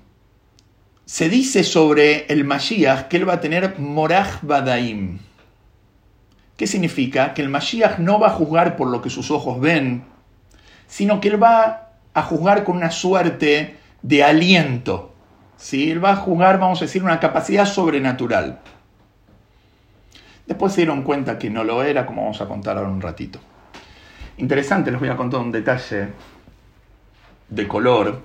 Se 1.04 1.28
dice 1.28 1.62
sobre 1.62 2.26
el 2.26 2.42
Mashiach 2.42 3.07
que 3.07 3.19
él 3.19 3.28
va 3.28 3.35
a 3.35 3.40
tener 3.40 3.78
Moraj 3.78 4.42
Badaim. 4.42 5.21
¿Qué 6.57 6.66
significa? 6.66 7.35
Que 7.35 7.42
el 7.42 7.50
Mashiach 7.50 7.99
no 7.99 8.19
va 8.19 8.30
a 8.30 8.30
juzgar 8.30 8.75
por 8.75 8.88
lo 8.88 9.00
que 9.00 9.11
sus 9.11 9.30
ojos 9.30 9.61
ven, 9.61 10.02
sino 10.88 11.21
que 11.21 11.28
él 11.28 11.40
va 11.40 11.92
a 12.14 12.23
juzgar 12.23 12.64
con 12.64 12.78
una 12.78 12.90
suerte 12.90 13.76
de 14.02 14.25
aliento. 14.25 15.10
¿Sí? 15.61 15.90
Él 15.90 16.05
va 16.05 16.12
a 16.12 16.17
juzgar, 16.17 16.59
vamos 16.59 16.81
a 16.81 16.87
decir, 16.87 17.05
una 17.05 17.21
capacidad 17.21 17.67
sobrenatural. 17.67 18.59
Después 20.47 20.73
se 20.73 20.81
dieron 20.81 21.02
cuenta 21.02 21.38
que 21.38 21.50
no 21.50 21.62
lo 21.62 21.83
era, 21.83 22.07
como 22.07 22.23
vamos 22.23 22.40
a 22.40 22.49
contar 22.49 22.76
ahora 22.76 22.90
un 22.90 23.00
ratito. 23.00 23.38
Interesante, 24.38 24.90
les 24.90 24.99
voy 24.99 25.11
a 25.11 25.17
contar 25.17 25.40
un 25.40 25.52
detalle 25.52 26.09
de 27.49 27.69
color 27.69 28.23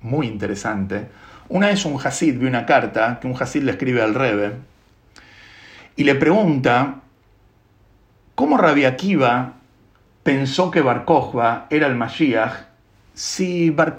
muy 0.00 0.28
interesante. 0.28 1.08
Una 1.48 1.66
vez 1.66 1.84
un 1.84 2.00
Hasid 2.00 2.38
vio 2.38 2.48
una 2.48 2.64
carta 2.64 3.18
que 3.20 3.26
un 3.26 3.34
Hasid 3.38 3.64
le 3.64 3.72
escribe 3.72 4.00
al 4.00 4.14
Rebe 4.14 4.52
y 5.96 6.04
le 6.04 6.14
pregunta 6.14 7.00
cómo 8.36 8.56
Rabbi 8.56 8.84
Akiva 8.84 9.54
pensó 10.22 10.70
que 10.70 10.80
Bar 10.80 11.04
era 11.70 11.86
el 11.88 11.96
Mashiach 11.96 12.69
si 13.20 13.68
Bar 13.68 13.96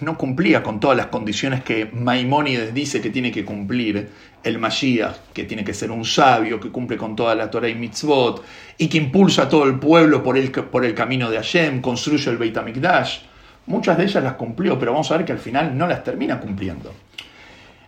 no 0.00 0.16
cumplía 0.16 0.62
con 0.62 0.80
todas 0.80 0.96
las 0.96 1.08
condiciones 1.08 1.62
que 1.62 1.90
Maimónides 1.92 2.72
dice 2.72 3.02
que 3.02 3.10
tiene 3.10 3.30
que 3.30 3.44
cumplir 3.44 4.08
el 4.42 4.58
Mashiach, 4.58 5.14
que 5.34 5.44
tiene 5.44 5.62
que 5.62 5.74
ser 5.74 5.90
un 5.90 6.06
sabio, 6.06 6.58
que 6.58 6.70
cumple 6.70 6.96
con 6.96 7.14
toda 7.14 7.34
la 7.34 7.50
Torah 7.50 7.68
y 7.68 7.74
mitzvot, 7.74 8.42
y 8.78 8.88
que 8.88 8.96
impulsa 8.96 9.42
a 9.42 9.48
todo 9.50 9.64
el 9.64 9.78
pueblo 9.78 10.22
por 10.22 10.38
el, 10.38 10.50
por 10.52 10.86
el 10.86 10.94
camino 10.94 11.28
de 11.28 11.36
Hashem, 11.36 11.82
construye 11.82 12.30
el 12.30 12.38
Beit 12.38 12.56
HaMikdash. 12.56 13.18
Muchas 13.66 13.98
de 13.98 14.04
ellas 14.04 14.24
las 14.24 14.34
cumplió, 14.34 14.78
pero 14.78 14.92
vamos 14.92 15.10
a 15.10 15.18
ver 15.18 15.26
que 15.26 15.32
al 15.32 15.38
final 15.38 15.76
no 15.76 15.86
las 15.86 16.02
termina 16.02 16.40
cumpliendo. 16.40 16.94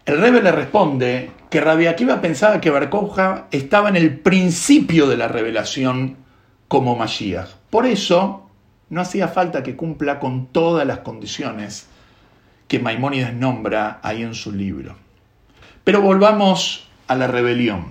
El 0.04 0.18
Rebbe 0.18 0.42
le 0.42 0.52
responde 0.52 1.30
que 1.49 1.62
Rabbi 1.62 1.87
Akiva 1.87 2.21
pensaba 2.21 2.61
que 2.61 2.68
Bar 2.68 2.90
estaba 3.50 3.88
en 3.88 3.97
el 3.97 4.18
principio 4.18 5.06
de 5.06 5.16
la 5.16 5.28
revelación 5.28 6.18
como 6.68 6.94
Mashiach. 6.94 7.49
Por 7.71 7.87
eso 7.87 8.41
no 8.92 9.00
hacía 9.00 9.26
falta 9.26 9.62
que 9.62 9.75
cumpla 9.75 10.20
con 10.20 10.49
todas 10.49 10.87
las 10.87 10.99
condiciones 10.99 11.87
que 12.68 12.78
Maimónides 12.78 13.32
nombra 13.32 14.00
ahí 14.02 14.22
en 14.22 14.34
su 14.34 14.52
libro. 14.52 14.96
Pero 15.82 16.02
volvamos 16.02 16.87
a 17.08 17.14
la 17.14 17.26
rebelión. 17.26 17.87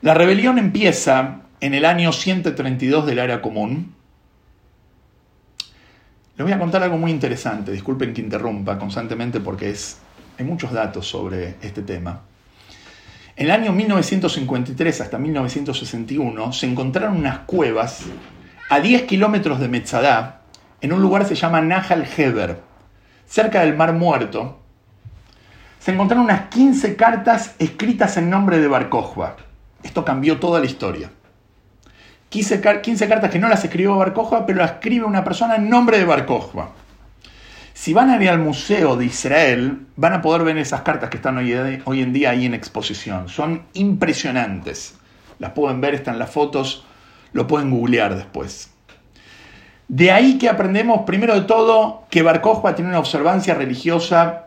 La 0.00 0.14
rebelión 0.14 0.58
empieza 0.58 1.42
en 1.60 1.74
el 1.74 1.84
año 1.84 2.12
132 2.12 3.06
del 3.06 3.20
era 3.20 3.40
común, 3.40 3.94
les 6.36 6.44
voy 6.44 6.52
a 6.52 6.58
contar 6.58 6.82
algo 6.82 6.98
muy 6.98 7.12
interesante, 7.12 7.70
disculpen 7.70 8.12
que 8.14 8.20
interrumpa 8.20 8.80
constantemente 8.80 9.38
porque 9.38 9.70
es, 9.70 9.98
hay 10.40 10.44
muchos 10.44 10.72
datos 10.72 11.06
sobre 11.06 11.54
este 11.62 11.82
tema. 11.82 12.22
En 13.36 13.46
el 13.46 13.52
año 13.52 13.72
1953 13.72 15.00
hasta 15.02 15.18
1961 15.18 16.52
se 16.52 16.66
encontraron 16.66 17.16
unas 17.16 17.38
cuevas 17.40 18.06
a 18.72 18.80
10 18.80 19.02
kilómetros 19.02 19.60
de 19.60 19.68
Metzadá, 19.68 20.40
en 20.80 20.94
un 20.94 21.02
lugar 21.02 21.24
que 21.24 21.28
se 21.28 21.34
llama 21.34 21.60
Nahal 21.60 22.08
Heber, 22.16 22.58
cerca 23.26 23.60
del 23.60 23.76
Mar 23.76 23.92
Muerto. 23.92 24.60
Se 25.78 25.92
encontraron 25.92 26.24
unas 26.24 26.48
15 26.48 26.96
cartas 26.96 27.54
escritas 27.58 28.16
en 28.16 28.30
nombre 28.30 28.60
de 28.60 28.68
Bar 28.68 28.88
Esto 29.82 30.06
cambió 30.06 30.40
toda 30.40 30.58
la 30.58 30.64
historia. 30.64 31.10
15, 32.30 32.62
cartas 32.62 33.30
que 33.30 33.38
no 33.38 33.50
las 33.50 33.62
escribió 33.62 33.94
Bar 33.94 34.14
pero 34.46 34.60
las 34.60 34.70
escribe 34.70 35.04
una 35.04 35.22
persona 35.22 35.56
en 35.56 35.68
nombre 35.68 35.98
de 35.98 36.06
Bar 36.06 36.26
Si 37.74 37.92
van 37.92 38.08
a 38.08 38.22
ir 38.22 38.30
al 38.30 38.38
Museo 38.38 38.96
de 38.96 39.04
Israel, 39.04 39.86
van 39.96 40.14
a 40.14 40.22
poder 40.22 40.44
ver 40.44 40.56
esas 40.56 40.80
cartas 40.80 41.10
que 41.10 41.18
están 41.18 41.36
hoy, 41.36 41.82
hoy 41.84 42.00
en 42.00 42.14
día 42.14 42.30
ahí 42.30 42.46
en 42.46 42.54
exposición. 42.54 43.28
Son 43.28 43.64
impresionantes. 43.74 44.94
Las 45.38 45.50
pueden 45.50 45.82
ver, 45.82 45.94
están 45.94 46.18
las 46.18 46.30
fotos, 46.30 46.86
lo 47.32 47.46
pueden 47.46 47.70
googlear 47.70 48.14
después. 48.16 48.70
De 49.88 50.10
ahí 50.10 50.38
que 50.38 50.48
aprendemos, 50.48 51.02
primero 51.06 51.34
de 51.34 51.42
todo, 51.42 52.04
que 52.10 52.22
Bar 52.22 52.40
tiene 52.74 52.90
una 52.90 52.98
observancia 52.98 53.54
religiosa 53.54 54.46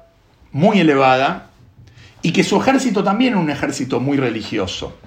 muy 0.51 0.79
elevada 0.79 1.47
y 2.21 2.31
que 2.31 2.43
su 2.43 2.59
ejército 2.59 3.03
también 3.03 3.33
es 3.33 3.39
un 3.39 3.49
ejército 3.49 3.99
muy 3.99 4.17
religioso 4.17 4.97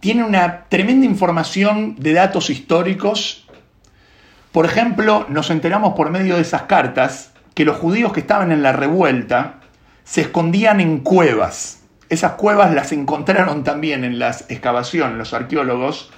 tiene 0.00 0.24
una 0.24 0.64
tremenda 0.64 1.04
información 1.04 1.94
de 1.98 2.14
datos 2.14 2.48
históricos. 2.48 3.46
Por 4.50 4.64
ejemplo, 4.64 5.26
nos 5.28 5.50
enteramos 5.50 5.92
por 5.94 6.10
medio 6.10 6.36
de 6.36 6.42
esas 6.42 6.62
cartas 6.62 7.32
que 7.54 7.66
los 7.66 7.76
judíos 7.76 8.12
que 8.12 8.20
estaban 8.20 8.50
en 8.50 8.62
la 8.62 8.72
revuelta 8.72 9.60
se 10.02 10.22
escondían 10.22 10.80
en 10.80 11.00
cuevas. 11.00 11.82
Esas 12.08 12.32
cuevas 12.32 12.74
las 12.74 12.92
encontraron 12.92 13.62
también 13.62 14.02
en 14.02 14.18
las 14.18 14.50
excavaciones, 14.50 15.18
los 15.18 15.34
arqueólogos, 15.34 16.10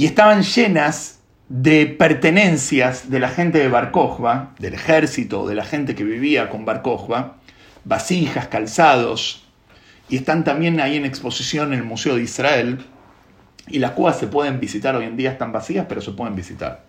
y 0.00 0.06
estaban 0.06 0.44
llenas 0.44 1.20
de 1.50 1.84
pertenencias 1.84 3.10
de 3.10 3.20
la 3.20 3.28
gente 3.28 3.58
de 3.58 3.68
Bar 3.68 3.92
del 4.58 4.72
ejército, 4.72 5.46
de 5.46 5.54
la 5.54 5.66
gente 5.66 5.94
que 5.94 6.04
vivía 6.04 6.48
con 6.48 6.64
Bar 6.64 6.82
vasijas, 7.84 8.46
calzados, 8.46 9.44
y 10.08 10.16
están 10.16 10.42
también 10.42 10.80
ahí 10.80 10.96
en 10.96 11.04
exposición 11.04 11.74
en 11.74 11.80
el 11.80 11.84
Museo 11.84 12.14
de 12.14 12.22
Israel. 12.22 12.78
Y 13.66 13.78
las 13.78 13.90
cuevas 13.90 14.18
se 14.18 14.26
pueden 14.26 14.58
visitar, 14.58 14.96
hoy 14.96 15.04
en 15.04 15.18
día 15.18 15.32
están 15.32 15.52
vacías, 15.52 15.84
pero 15.86 16.00
se 16.00 16.12
pueden 16.12 16.34
visitar. 16.34 16.86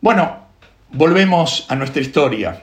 Bueno, 0.00 0.46
volvemos 0.92 1.66
a 1.68 1.74
nuestra 1.74 2.00
historia. 2.00 2.62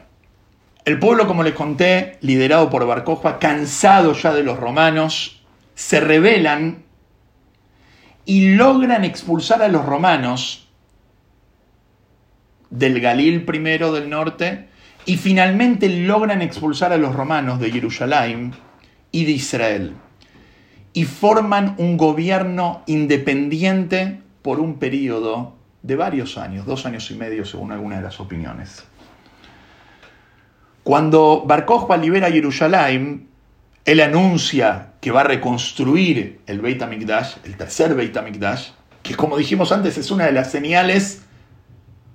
El 0.86 0.98
pueblo, 0.98 1.28
como 1.28 1.44
les 1.44 1.56
conté, 1.56 2.20
liderado 2.22 2.70
por 2.70 2.88
Bar 2.88 3.04
cansado 3.38 4.14
ya 4.14 4.34
de 4.34 4.44
los 4.44 4.58
romanos, 4.58 5.42
se 5.74 6.00
rebelan 6.00 6.85
y 8.26 8.56
logran 8.56 9.04
expulsar 9.04 9.62
a 9.62 9.68
los 9.68 9.86
romanos 9.86 10.68
del 12.70 13.00
Galil 13.00 13.46
primero 13.46 13.94
del 13.94 14.10
norte 14.10 14.68
y 15.06 15.18
finalmente 15.18 15.88
logran 15.90 16.42
expulsar 16.42 16.92
a 16.92 16.98
los 16.98 17.16
romanos 17.16 17.60
de 17.60 17.72
Jerusalén 17.72 18.54
y 19.12 19.26
de 19.26 19.32
Israel 19.32 19.94
y 20.94 21.04
forman 21.04 21.76
un 21.78 21.98
gobierno 21.98 22.82
independiente 22.88 24.22
por 24.42 24.60
un 24.60 24.80
periodo 24.80 25.56
de 25.84 25.96
varios 25.96 26.38
años, 26.38 26.66
dos 26.66 26.86
años 26.86 27.12
y 27.12 27.16
medio 27.16 27.46
según 27.46 27.72
algunas 27.72 28.00
de 28.00 28.06
las 28.06 28.20
opiniones. 28.20 28.84
Cuando 30.84 31.44
Bar 31.46 31.66
libera 32.00 32.32
Jerusalén, 32.32 33.28
él 33.86 34.00
anuncia 34.02 34.94
que 35.06 35.12
va 35.12 35.22
a 35.22 35.26
reconstruir 35.26 36.40
el 36.48 36.62
Beit 36.62 36.82
HaMikdash, 36.82 37.36
el 37.44 37.56
tercer 37.56 37.94
Beit 37.94 38.18
HaMikdash, 38.18 38.70
que 39.04 39.14
como 39.14 39.38
dijimos 39.38 39.72
antes 39.72 40.00
es 40.00 40.10
una 40.10 40.26
de 40.26 40.32
las 40.32 40.50
señales 40.50 41.22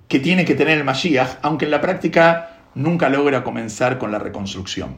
que 0.09 0.19
tiene 0.19 0.43
que 0.43 0.55
tener 0.55 0.77
el 0.77 0.83
Mashiach, 0.83 1.37
aunque 1.41 1.63
en 1.63 1.71
la 1.71 1.79
práctica 1.79 2.57
nunca 2.75 3.07
logra 3.07 3.45
comenzar 3.45 3.97
con 3.97 4.11
la 4.11 4.19
reconstrucción. 4.19 4.97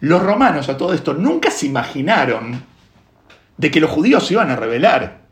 Los 0.00 0.22
romanos 0.22 0.70
a 0.70 0.78
todo 0.78 0.94
esto 0.94 1.12
nunca 1.12 1.50
se 1.50 1.66
imaginaron 1.66 2.64
de 3.58 3.70
que 3.70 3.80
los 3.80 3.90
judíos 3.90 4.26
se 4.26 4.32
iban 4.32 4.48
a 4.48 4.56
rebelar 4.56 5.24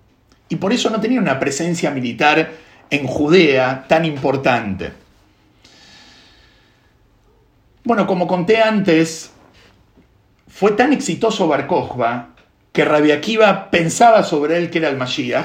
y 0.50 0.56
por 0.56 0.74
eso 0.74 0.90
no 0.90 1.00
tenían 1.00 1.22
una 1.22 1.40
presencia 1.40 1.90
militar 1.90 2.50
en 2.90 3.06
Judea 3.06 3.86
tan 3.88 4.04
importante. 4.04 4.92
Bueno, 7.82 8.06
como 8.06 8.26
conté 8.26 8.60
antes, 8.60 9.32
fue 10.56 10.72
tan 10.72 10.94
exitoso 10.94 11.46
Bar 11.48 11.68
que 12.72 12.82
Rabbi 12.82 13.10
Akiva 13.10 13.70
pensaba 13.70 14.22
sobre 14.22 14.56
él 14.56 14.70
que 14.70 14.78
era 14.78 14.88
el 14.88 14.96
Mashiach, 14.96 15.44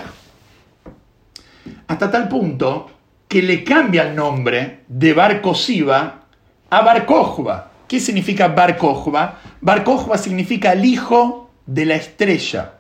hasta 1.85 2.09
tal 2.09 2.29
punto 2.29 2.89
que 3.27 3.41
le 3.41 3.65
cambia 3.65 4.03
el 4.03 4.15
nombre 4.15 4.83
de 4.87 5.13
Bar 5.13 5.41
a 6.69 6.81
Bar 6.81 7.05
¿Qué 7.89 7.99
significa 7.99 8.47
Bar 8.47 8.77
Kochba? 8.77 9.39
Bar 9.59 9.83
significa 10.17 10.71
el 10.71 10.85
hijo 10.85 11.51
de 11.65 11.83
la 11.83 11.95
estrella. 11.95 12.75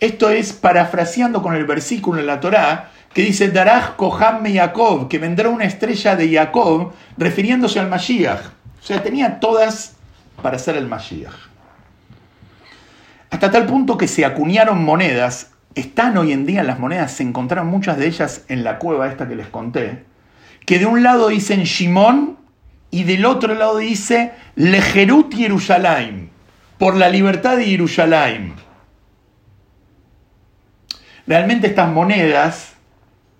Esto 0.00 0.28
es 0.28 0.52
parafraseando 0.52 1.42
con 1.42 1.54
el 1.54 1.64
versículo 1.64 2.20
en 2.20 2.26
la 2.26 2.40
Torá 2.40 2.90
que 3.14 3.22
dice 3.22 3.48
Daraj 3.48 3.96
Koham 3.96 4.44
Jacob, 4.52 5.08
que 5.08 5.18
vendrá 5.18 5.48
una 5.48 5.64
estrella 5.64 6.14
de 6.14 6.30
Jacob, 6.30 6.92
refiriéndose 7.16 7.80
al 7.80 7.88
Mashiach. 7.88 8.40
O 8.82 8.86
sea, 8.86 9.02
tenía 9.02 9.40
todas 9.40 9.94
para 10.42 10.58
ser 10.58 10.76
el 10.76 10.86
Mashiach. 10.86 11.53
Hasta 13.34 13.50
tal 13.50 13.66
punto 13.66 13.98
que 13.98 14.06
se 14.06 14.24
acuñaron 14.24 14.84
monedas, 14.84 15.50
están 15.74 16.16
hoy 16.16 16.30
en 16.30 16.46
día 16.46 16.62
las 16.62 16.78
monedas, 16.78 17.10
se 17.10 17.24
encontraron 17.24 17.66
muchas 17.66 17.98
de 17.98 18.06
ellas 18.06 18.44
en 18.46 18.62
la 18.62 18.78
cueva 18.78 19.08
esta 19.08 19.26
que 19.26 19.34
les 19.34 19.48
conté, 19.48 20.04
que 20.64 20.78
de 20.78 20.86
un 20.86 21.02
lado 21.02 21.26
dicen 21.26 21.64
Shimón 21.64 22.36
y 22.92 23.02
del 23.02 23.26
otro 23.26 23.52
lado 23.56 23.78
dice 23.78 24.30
Lejerut 24.54 25.34
Jerusalén, 25.34 26.30
por 26.78 26.94
la 26.94 27.08
libertad 27.08 27.56
de 27.56 27.64
Jerusalén. 27.64 28.54
Realmente 31.26 31.66
estas 31.66 31.90
monedas, 31.90 32.74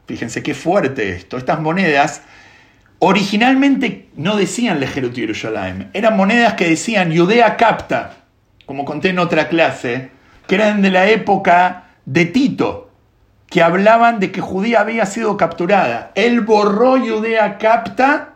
fíjense 0.09 0.43
qué 0.43 0.55
fuerte 0.55 1.11
esto, 1.11 1.37
estas 1.37 1.61
monedas 1.61 2.23
originalmente 2.99 4.09
no 4.17 4.35
decían 4.37 4.81
Lejerut 4.81 5.15
Jerusalén, 5.15 5.91
eran 5.93 6.17
monedas 6.17 6.55
que 6.55 6.69
decían 6.69 7.17
Judea 7.17 7.57
capta 7.57 8.24
como 8.67 8.85
conté 8.85 9.11
en 9.11 9.19
otra 9.19 9.49
clase, 9.49 10.11
que 10.47 10.55
eran 10.55 10.83
de 10.83 10.91
la 10.91 11.09
época 11.09 11.85
de 12.05 12.27
Tito, 12.27 12.91
que 13.49 13.63
hablaban 13.63 14.21
de 14.21 14.33
que 14.33 14.41
Judía 14.41 14.81
había 14.81 15.07
sido 15.07 15.37
capturada. 15.37 16.13
Él 16.15 16.41
borró 16.41 16.99
Judea 16.99 17.59
capta 17.59 18.35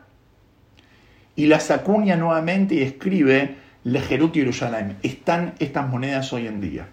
y 1.34 1.46
la 1.46 1.56
acuña 1.56 2.16
nuevamente 2.16 2.74
y 2.74 2.82
escribe 2.82 3.56
Lejerut 3.84 4.34
Jerusalén. 4.34 4.96
Están 5.02 5.54
estas 5.58 5.88
monedas 5.88 6.32
hoy 6.32 6.46
en 6.46 6.60
día. 6.60 6.88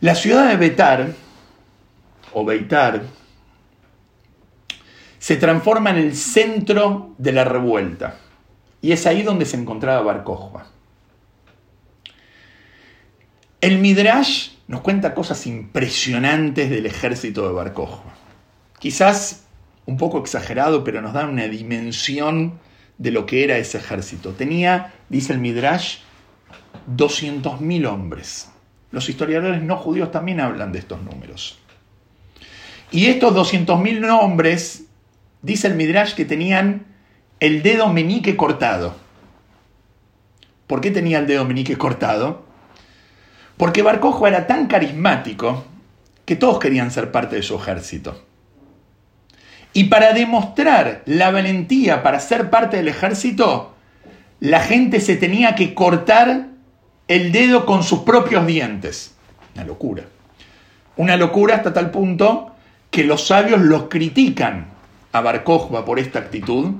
La 0.00 0.14
ciudad 0.14 0.48
de 0.48 0.56
Betar, 0.56 1.08
o 2.32 2.44
Beitar, 2.44 3.02
se 5.18 5.36
transforma 5.36 5.90
en 5.90 5.96
el 5.96 6.14
centro 6.14 7.14
de 7.18 7.32
la 7.32 7.42
revuelta. 7.42 8.16
Y 8.80 8.92
es 8.92 9.06
ahí 9.06 9.22
donde 9.22 9.44
se 9.44 9.56
encontraba 9.56 10.02
Bar 10.02 10.24
El 13.60 13.78
Midrash 13.78 14.50
nos 14.68 14.82
cuenta 14.82 15.14
cosas 15.14 15.46
impresionantes 15.46 16.70
del 16.70 16.86
ejército 16.86 17.46
de 17.46 17.54
Bar 17.54 17.74
Quizás 18.78 19.46
un 19.86 19.96
poco 19.96 20.18
exagerado, 20.18 20.84
pero 20.84 21.00
nos 21.00 21.14
da 21.14 21.26
una 21.26 21.48
dimensión 21.48 22.60
de 22.98 23.10
lo 23.10 23.26
que 23.26 23.44
era 23.44 23.56
ese 23.56 23.78
ejército. 23.78 24.32
Tenía, 24.32 24.92
dice 25.08 25.32
el 25.32 25.38
Midrash, 25.38 26.00
200.000 26.94 27.86
hombres. 27.86 28.50
Los 28.90 29.08
historiadores 29.08 29.62
no 29.62 29.76
judíos 29.76 30.10
también 30.10 30.40
hablan 30.40 30.72
de 30.72 30.80
estos 30.80 31.02
números. 31.02 31.58
Y 32.90 33.06
estos 33.06 33.34
200.000 33.34 34.10
hombres, 34.10 34.84
dice 35.42 35.68
el 35.68 35.74
Midrash, 35.74 36.14
que 36.14 36.24
tenían 36.24 36.86
el 37.40 37.62
dedo 37.62 37.92
meñique 37.92 38.36
cortado. 38.36 38.94
¿Por 40.66 40.80
qué 40.80 40.90
tenía 40.90 41.18
el 41.18 41.26
dedo 41.26 41.44
meñique 41.44 41.78
cortado? 41.78 42.44
Porque 43.56 43.82
Barcojo 43.82 44.26
era 44.26 44.46
tan 44.46 44.66
carismático 44.66 45.64
que 46.24 46.36
todos 46.36 46.58
querían 46.58 46.90
ser 46.90 47.10
parte 47.10 47.36
de 47.36 47.42
su 47.42 47.56
ejército. 47.56 48.24
Y 49.72 49.84
para 49.84 50.12
demostrar 50.12 51.02
la 51.06 51.30
valentía 51.30 52.02
para 52.02 52.20
ser 52.20 52.50
parte 52.50 52.76
del 52.76 52.88
ejército, 52.88 53.74
la 54.40 54.60
gente 54.60 55.00
se 55.00 55.16
tenía 55.16 55.54
que 55.54 55.74
cortar 55.74 56.48
el 57.06 57.32
dedo 57.32 57.66
con 57.66 57.82
sus 57.82 58.00
propios 58.00 58.46
dientes. 58.46 59.14
Una 59.54 59.64
locura. 59.64 60.04
Una 60.96 61.16
locura 61.16 61.56
hasta 61.56 61.72
tal 61.72 61.90
punto 61.90 62.54
que 62.90 63.04
los 63.04 63.26
sabios 63.26 63.60
los 63.60 63.84
critican 63.84 64.66
a 65.12 65.20
Barcojba 65.20 65.84
por 65.84 65.98
esta 65.98 66.18
actitud 66.18 66.74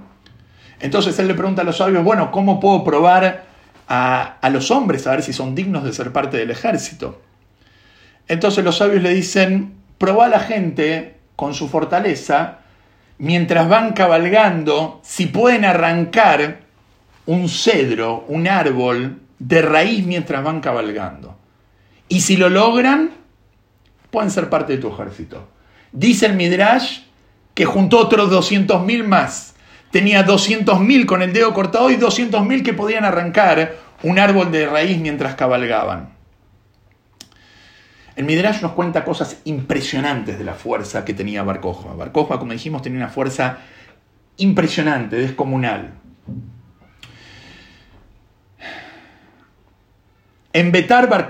entonces 0.80 1.18
él 1.18 1.28
le 1.28 1.34
pregunta 1.34 1.62
a 1.62 1.64
los 1.64 1.76
sabios, 1.76 2.04
bueno, 2.04 2.30
¿cómo 2.30 2.60
puedo 2.60 2.84
probar 2.84 3.44
a, 3.88 4.50
los 4.50 4.70
hombres 4.70 5.06
a 5.06 5.12
ver 5.12 5.22
si 5.22 5.32
son 5.32 5.54
dignos 5.54 5.84
de 5.84 5.92
ser 5.92 6.12
parte 6.12 6.36
del 6.36 6.50
ejército? 6.50 7.20
Entonces 8.28 8.64
los 8.64 8.76
sabios 8.76 9.02
le 9.02 9.10
dicen, 9.10 9.74
probá 9.98 10.26
a 10.26 10.28
la 10.28 10.40
gente 10.40 11.16
con 11.34 11.54
su 11.54 11.68
fortaleza, 11.68 12.58
mientras 13.18 13.68
van 13.68 13.92
cabalgando, 13.92 15.00
si 15.02 15.26
pueden 15.26 15.64
arrancar 15.64 16.60
un 17.26 17.48
cedro, 17.48 18.24
un 18.28 18.46
árbol 18.46 19.20
de 19.38 19.62
raíz 19.62 20.04
mientras 20.06 20.42
van 20.44 20.60
cabalgando. 20.60 21.36
Y 22.08 22.20
si 22.20 22.36
lo 22.36 22.48
logran, 22.48 23.10
pueden 24.10 24.30
ser 24.30 24.48
parte 24.48 24.74
de 24.74 24.78
tu 24.78 24.92
ejército. 24.92 25.48
Dice 25.92 26.26
el 26.26 26.34
Midrash 26.34 27.00
que 27.54 27.64
juntó 27.64 27.98
otros 27.98 28.30
200.000 28.30 29.04
más 29.04 29.54
tenía 29.90 30.26
200.000 30.26 31.06
con 31.06 31.22
el 31.22 31.32
dedo 31.32 31.54
cortado 31.54 31.90
y 31.90 31.96
200.000 31.96 32.62
que 32.62 32.74
podían 32.74 33.04
arrancar 33.04 33.76
un 34.02 34.18
árbol 34.18 34.50
de 34.52 34.66
raíz 34.66 34.98
mientras 34.98 35.34
cabalgaban. 35.34 36.10
El 38.16 38.24
Midrash 38.24 38.62
nos 38.62 38.72
cuenta 38.72 39.04
cosas 39.04 39.40
impresionantes 39.44 40.38
de 40.38 40.44
la 40.44 40.54
fuerza 40.54 41.04
que 41.04 41.14
tenía 41.14 41.44
Bar 41.44 41.60
Bar 41.60 42.10
como 42.12 42.52
dijimos, 42.52 42.82
tenía 42.82 42.98
una 42.98 43.08
fuerza 43.08 43.58
impresionante, 44.38 45.16
descomunal. 45.16 45.92
En 50.52 50.72
Betar 50.72 51.08
Bar 51.08 51.28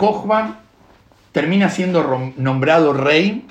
termina 1.33 1.68
siendo 1.68 2.33
nombrado 2.37 2.94
rey 2.94 3.47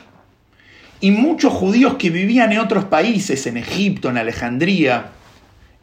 y 1.00 1.12
muchos 1.12 1.54
judíos 1.54 1.96
que 1.96 2.10
vivían 2.10 2.52
en 2.52 2.60
otros 2.60 2.86
países, 2.86 3.46
en 3.48 3.58
Egipto, 3.58 4.10
en 4.10 4.18
Alejandría, 4.18 5.12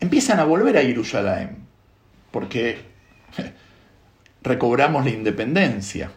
empiezan 0.00 0.40
a 0.40 0.44
volver 0.44 0.76
a 0.76 0.82
Jerusalén, 0.82 1.58
porque 2.30 2.78
recobramos 4.42 5.04
la 5.04 5.10
independencia. 5.10 6.10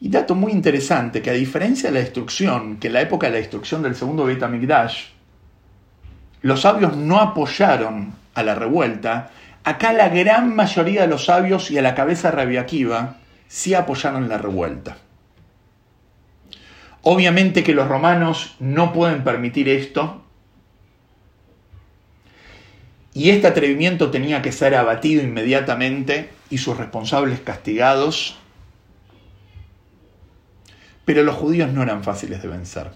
Y 0.00 0.08
dato 0.08 0.34
muy 0.34 0.52
interesante, 0.52 1.22
que 1.22 1.30
a 1.30 1.34
diferencia 1.34 1.88
de 1.88 1.94
la 1.94 2.00
destrucción, 2.00 2.76
que 2.76 2.88
en 2.88 2.94
la 2.94 3.00
época 3.00 3.26
de 3.26 3.32
la 3.32 3.38
destrucción 3.38 3.82
del 3.82 3.94
segundo 3.94 4.24
Beit 4.24 4.42
HaMikdash, 4.42 5.06
los 6.42 6.60
sabios 6.60 6.96
no 6.96 7.20
apoyaron 7.20 8.12
a 8.34 8.42
la 8.42 8.54
revuelta, 8.54 9.30
acá 9.62 9.92
la 9.92 10.10
gran 10.10 10.54
mayoría 10.54 11.02
de 11.02 11.06
los 11.06 11.24
sabios 11.24 11.70
y 11.70 11.78
a 11.78 11.82
la 11.82 11.94
cabeza 11.94 12.30
Rabiakiva 12.30 13.16
sí 13.48 13.72
apoyaron 13.72 14.28
la 14.28 14.36
revuelta. 14.36 14.98
Obviamente 17.04 17.62
que 17.62 17.74
los 17.74 17.86
romanos 17.86 18.56
no 18.58 18.92
pueden 18.92 19.22
permitir 19.24 19.68
esto, 19.68 20.24
y 23.14 23.30
este 23.30 23.46
atrevimiento 23.46 24.10
tenía 24.10 24.42
que 24.42 24.50
ser 24.50 24.74
abatido 24.74 25.22
inmediatamente 25.22 26.30
y 26.50 26.58
sus 26.58 26.76
responsables 26.76 27.38
castigados. 27.38 28.36
Pero 31.04 31.22
los 31.22 31.36
judíos 31.36 31.72
no 31.72 31.82
eran 31.82 32.02
fáciles 32.02 32.42
de 32.42 32.48
vencer. 32.48 32.90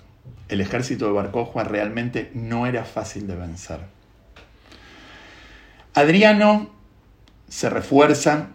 El 0.48 0.60
ejército 0.60 1.06
de 1.06 1.12
Bar 1.12 1.30
realmente 1.70 2.32
no 2.34 2.66
era 2.66 2.84
fácil 2.84 3.28
de 3.28 3.36
vencer. 3.36 3.78
Adriano 5.94 6.70
se 7.48 7.70
refuerza, 7.70 8.48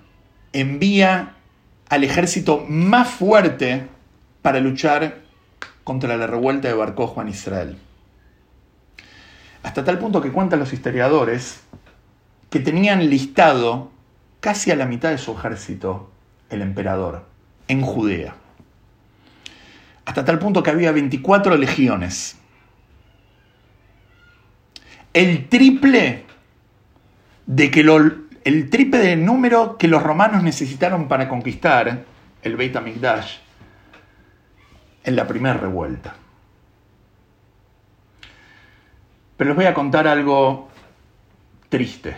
envía 0.51 1.35
al 1.87 2.03
ejército 2.03 2.65
más 2.67 3.07
fuerte 3.07 3.87
para 4.41 4.59
luchar 4.59 5.22
contra 5.83 6.17
la 6.17 6.27
revuelta 6.27 6.67
de 6.67 6.73
Bar 6.73 6.95
en 7.17 7.27
Israel. 7.27 7.77
Hasta 9.63 9.83
tal 9.83 9.99
punto 9.99 10.21
que 10.21 10.31
cuentan 10.31 10.59
los 10.59 10.73
historiadores 10.73 11.61
que 12.49 12.59
tenían 12.59 13.09
listado 13.09 13.91
casi 14.39 14.71
a 14.71 14.75
la 14.75 14.85
mitad 14.85 15.09
de 15.09 15.17
su 15.17 15.31
ejército 15.31 16.11
el 16.49 16.61
emperador 16.61 17.25
en 17.67 17.81
Judea. 17.81 18.35
Hasta 20.05 20.25
tal 20.25 20.39
punto 20.39 20.61
que 20.61 20.69
había 20.69 20.91
24 20.91 21.55
legiones. 21.57 22.37
El 25.13 25.47
triple 25.47 26.25
de 27.45 27.71
que 27.71 27.81
el 28.43 28.69
triple 28.69 28.99
de 28.99 29.15
número 29.15 29.77
que 29.77 29.87
los 29.87 30.03
romanos 30.03 30.43
necesitaron 30.43 31.07
para 31.07 31.29
conquistar 31.29 32.03
el 32.41 32.57
Beit 32.57 32.75
HaMikdash 32.75 33.37
en 35.03 35.15
la 35.15 35.27
primera 35.27 35.55
revuelta. 35.55 36.15
Pero 39.37 39.49
les 39.49 39.55
voy 39.55 39.65
a 39.65 39.73
contar 39.73 40.07
algo 40.07 40.69
triste. 41.69 42.15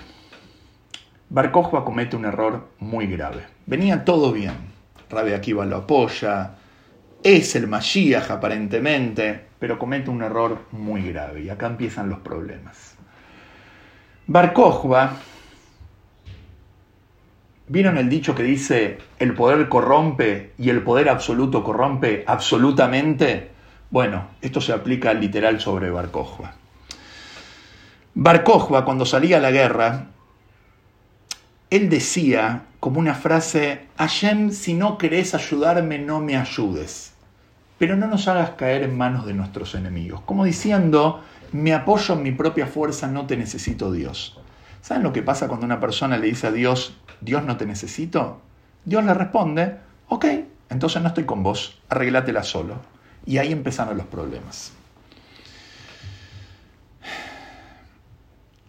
Bar 1.30 1.52
comete 1.52 2.16
un 2.16 2.26
error 2.26 2.70
muy 2.80 3.08
grave. 3.08 3.46
Venía 3.66 4.06
todo 4.06 4.32
bien. 4.32 4.76
Rabi 5.10 5.34
Akiva 5.34 5.66
lo 5.66 5.78
apoya, 5.78 6.56
es 7.24 7.56
el 7.56 7.68
Mashiach 7.68 8.30
aparentemente, 8.30 9.48
pero 9.58 9.80
comete 9.80 10.10
un 10.10 10.22
error 10.22 10.60
muy 10.72 11.10
grave 11.10 11.42
y 11.42 11.50
acá 11.50 11.68
empiezan 11.68 12.10
los 12.10 12.20
problemas. 12.20 12.96
Bar 14.28 14.54
¿vieron 17.68 17.98
el 17.98 18.10
dicho 18.10 18.36
que 18.36 18.44
dice 18.44 18.98
el 19.20 19.34
poder 19.34 19.68
corrompe 19.70 20.54
y 20.58 20.70
el 20.70 20.82
poder 20.82 21.10
absoluto 21.10 21.64
corrompe 21.64 22.24
absolutamente? 22.28 23.52
Bueno, 23.90 24.28
esto 24.42 24.62
se 24.62 24.74
aplica 24.74 25.14
literal 25.14 25.60
sobre 25.60 25.90
Bar 25.90 26.10
Bar 28.14 28.44
cuando 28.44 29.06
salía 29.06 29.38
a 29.38 29.42
la 29.42 29.52
guerra, 29.52 30.08
él 31.70 31.90
decía 31.90 32.64
como 32.80 33.00
una 33.00 33.16
frase, 33.16 33.88
Hashem, 33.98 34.52
si 34.52 34.74
no 34.74 34.98
querés 34.98 35.34
ayudarme, 35.34 35.98
no 36.00 36.20
me 36.20 36.38
ayudes, 36.38 37.14
pero 37.78 37.96
no 37.96 38.08
nos 38.08 38.28
hagas 38.28 38.52
caer 38.52 38.84
en 38.84 38.98
manos 38.98 39.26
de 39.26 39.34
nuestros 39.34 39.76
enemigos. 39.76 40.22
Como 40.22 40.46
diciendo, 40.46 41.24
me 41.52 41.74
apoyo 41.74 42.14
en 42.14 42.24
mi 42.24 42.32
propia 42.32 42.68
fuerza, 42.68 43.08
no 43.08 43.26
te 43.26 43.38
necesito 43.38 43.92
Dios. 43.92 44.40
¿Saben 44.86 45.02
lo 45.02 45.14
que 45.14 45.24
pasa 45.24 45.48
cuando 45.48 45.66
una 45.66 45.80
persona 45.80 46.16
le 46.16 46.28
dice 46.28 46.46
a 46.46 46.52
Dios, 46.52 46.96
Dios 47.20 47.44
no 47.44 47.58
te 47.58 47.66
necesito? 47.66 48.40
Dios 48.84 49.04
le 49.04 49.16
responde, 49.16 49.78
ok, 50.10 50.26
entonces 50.70 51.02
no 51.02 51.08
estoy 51.08 51.24
con 51.24 51.42
vos, 51.42 51.80
arreglátela 51.90 52.44
solo. 52.44 52.76
Y 53.26 53.40
ahí 53.40 53.52
empezaron 53.52 53.98
los 53.98 54.06
problemas. 54.06 54.74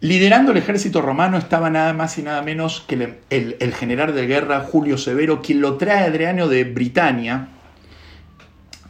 Liderando 0.00 0.52
el 0.52 0.56
ejército 0.56 1.02
romano 1.02 1.36
estaba 1.36 1.68
nada 1.68 1.92
más 1.92 2.16
y 2.16 2.22
nada 2.22 2.40
menos 2.40 2.80
que 2.88 3.18
el, 3.28 3.74
general 3.74 4.14
de 4.14 4.26
guerra 4.26 4.60
Julio 4.60 4.96
Severo, 4.96 5.42
quien 5.42 5.60
lo 5.60 5.76
trae 5.76 6.06
Adriano 6.06 6.48
de 6.48 6.64
Britania 6.64 7.48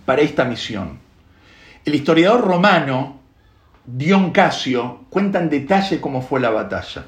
para 0.04 0.22
esta 0.22 0.44
misión. 0.44 1.00
El 1.84 1.96
historiador 1.96 2.42
romano 2.42 3.18
Dion 3.84 4.30
Casio 4.30 5.06
cuenta 5.10 5.40
en 5.40 5.50
detalle 5.50 6.00
cómo 6.00 6.22
fue 6.22 6.38
la 6.38 6.50
batalla. 6.50 7.06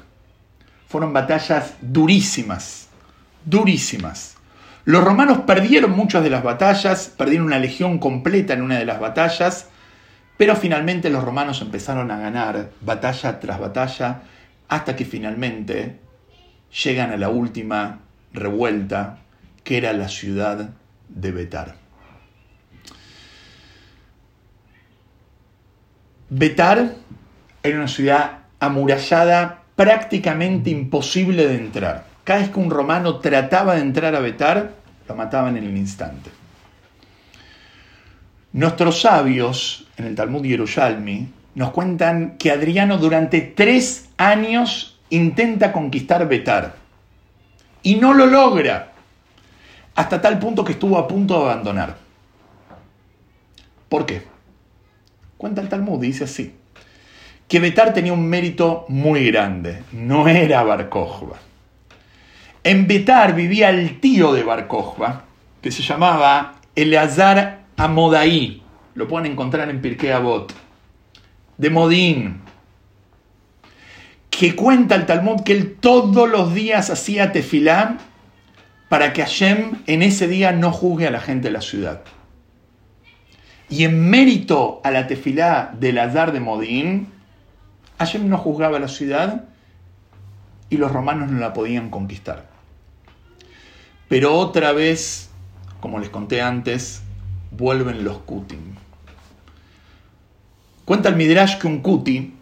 Fueron 0.89 1.13
batallas 1.13 1.75
durísimas, 1.81 2.89
durísimas. 3.45 4.35
Los 4.85 5.03
romanos 5.03 5.41
perdieron 5.45 5.91
muchas 5.91 6.23
de 6.23 6.31
las 6.31 6.41
batallas, 6.41 7.13
perdieron 7.15 7.45
una 7.45 7.59
legión 7.59 7.99
completa 7.99 8.53
en 8.53 8.63
una 8.63 8.79
de 8.79 8.85
las 8.85 8.99
batallas, 8.99 9.69
pero 10.35 10.55
finalmente 10.55 11.11
los 11.11 11.23
romanos 11.23 11.61
empezaron 11.61 12.09
a 12.09 12.17
ganar 12.17 12.71
batalla 12.81 13.39
tras 13.39 13.59
batalla 13.59 14.23
hasta 14.67 14.95
que 14.95 15.05
finalmente 15.05 15.99
llegan 16.83 17.11
a 17.11 17.17
la 17.17 17.29
última 17.29 17.99
revuelta, 18.33 19.19
que 19.63 19.77
era 19.77 19.93
la 19.93 20.09
ciudad 20.09 20.71
de 21.07 21.31
Betar. 21.31 21.75
Betar 26.29 26.95
era 27.61 27.77
una 27.77 27.87
ciudad 27.87 28.39
amurallada 28.59 29.58
prácticamente 29.79 30.69
imposible 30.69 31.47
de 31.47 31.55
entrar. 31.55 32.05
Cada 32.25 32.41
vez 32.41 32.49
que 32.49 32.59
un 32.59 32.69
romano 32.69 33.19
trataba 33.19 33.75
de 33.75 33.79
entrar 33.79 34.13
a 34.13 34.19
Betar, 34.19 34.73
lo 35.07 35.15
mataban 35.15 35.55
en 35.55 35.63
el 35.63 35.77
instante. 35.77 36.29
Nuestros 38.51 38.99
sabios 38.99 39.87
en 39.95 40.07
el 40.07 40.15
Talmud 40.15 40.43
Yerushalmi 40.43 41.29
nos 41.55 41.71
cuentan 41.71 42.35
que 42.37 42.51
Adriano 42.51 42.97
durante 42.97 43.39
tres 43.39 44.09
años 44.17 44.99
intenta 45.11 45.71
conquistar 45.71 46.27
Betar 46.27 46.75
y 47.81 47.95
no 47.95 48.13
lo 48.13 48.25
logra 48.25 48.91
hasta 49.95 50.19
tal 50.19 50.39
punto 50.39 50.65
que 50.65 50.73
estuvo 50.73 50.97
a 50.97 51.07
punto 51.07 51.37
de 51.37 51.51
abandonar. 51.51 51.95
¿Por 53.87 54.05
qué? 54.05 54.23
Cuenta 55.37 55.61
el 55.61 55.69
Talmud, 55.69 56.01
dice 56.01 56.25
así, 56.25 56.58
que 57.49 57.59
Betar 57.59 57.93
tenía 57.93 58.13
un 58.13 58.29
mérito 58.29 58.85
muy 58.89 59.25
grande, 59.25 59.81
no 59.91 60.27
era 60.27 60.61
Bar 60.61 60.87
En 62.63 62.87
Betar 62.87 63.33
vivía 63.33 63.71
el 63.71 63.99
tío 63.99 64.31
de 64.33 64.43
Bar 64.43 64.67
que 65.59 65.71
se 65.71 65.81
llamaba 65.81 66.59
Eleazar 66.75 67.61
Amodaí, 67.75 68.61
lo 68.93 69.07
pueden 69.07 69.31
encontrar 69.31 69.67
en 69.71 69.81
Pirkei 69.81 70.11
Avot, 70.11 70.53
de 71.57 71.69
Modín, 71.71 72.41
que 74.29 74.55
cuenta 74.55 74.93
el 74.93 75.07
Talmud 75.07 75.41
que 75.41 75.53
él 75.53 75.75
todos 75.79 76.29
los 76.29 76.53
días 76.53 76.91
hacía 76.91 77.31
tefilá 77.31 77.97
para 78.89 79.11
que 79.11 79.23
Hashem 79.23 79.79
en 79.87 80.03
ese 80.03 80.27
día 80.27 80.51
no 80.51 80.71
juzgue 80.71 81.07
a 81.07 81.11
la 81.11 81.19
gente 81.19 81.47
de 81.47 81.53
la 81.53 81.61
ciudad. 81.61 82.01
Y 83.69 83.85
en 83.85 84.07
mérito 84.07 84.81
a 84.83 84.91
la 84.91 85.07
tefilá 85.07 85.71
del 85.79 85.97
Azar 85.97 86.31
de 86.31 86.39
Modín, 86.39 87.18
Hashem 87.99 88.29
no 88.29 88.37
juzgaba 88.37 88.79
la 88.79 88.87
ciudad 88.87 89.43
y 90.69 90.77
los 90.77 90.91
romanos 90.91 91.29
no 91.29 91.39
la 91.39 91.53
podían 91.53 91.89
conquistar. 91.89 92.47
Pero 94.07 94.35
otra 94.35 94.71
vez, 94.71 95.29
como 95.81 95.99
les 95.99 96.09
conté 96.09 96.41
antes, 96.41 97.01
vuelven 97.51 98.03
los 98.05 98.19
Kutim. 98.19 98.75
Cuenta 100.85 101.09
el 101.09 101.17
Midrash 101.17 101.57
que 101.59 101.67
un 101.67 101.81
Kuti, 101.81 102.33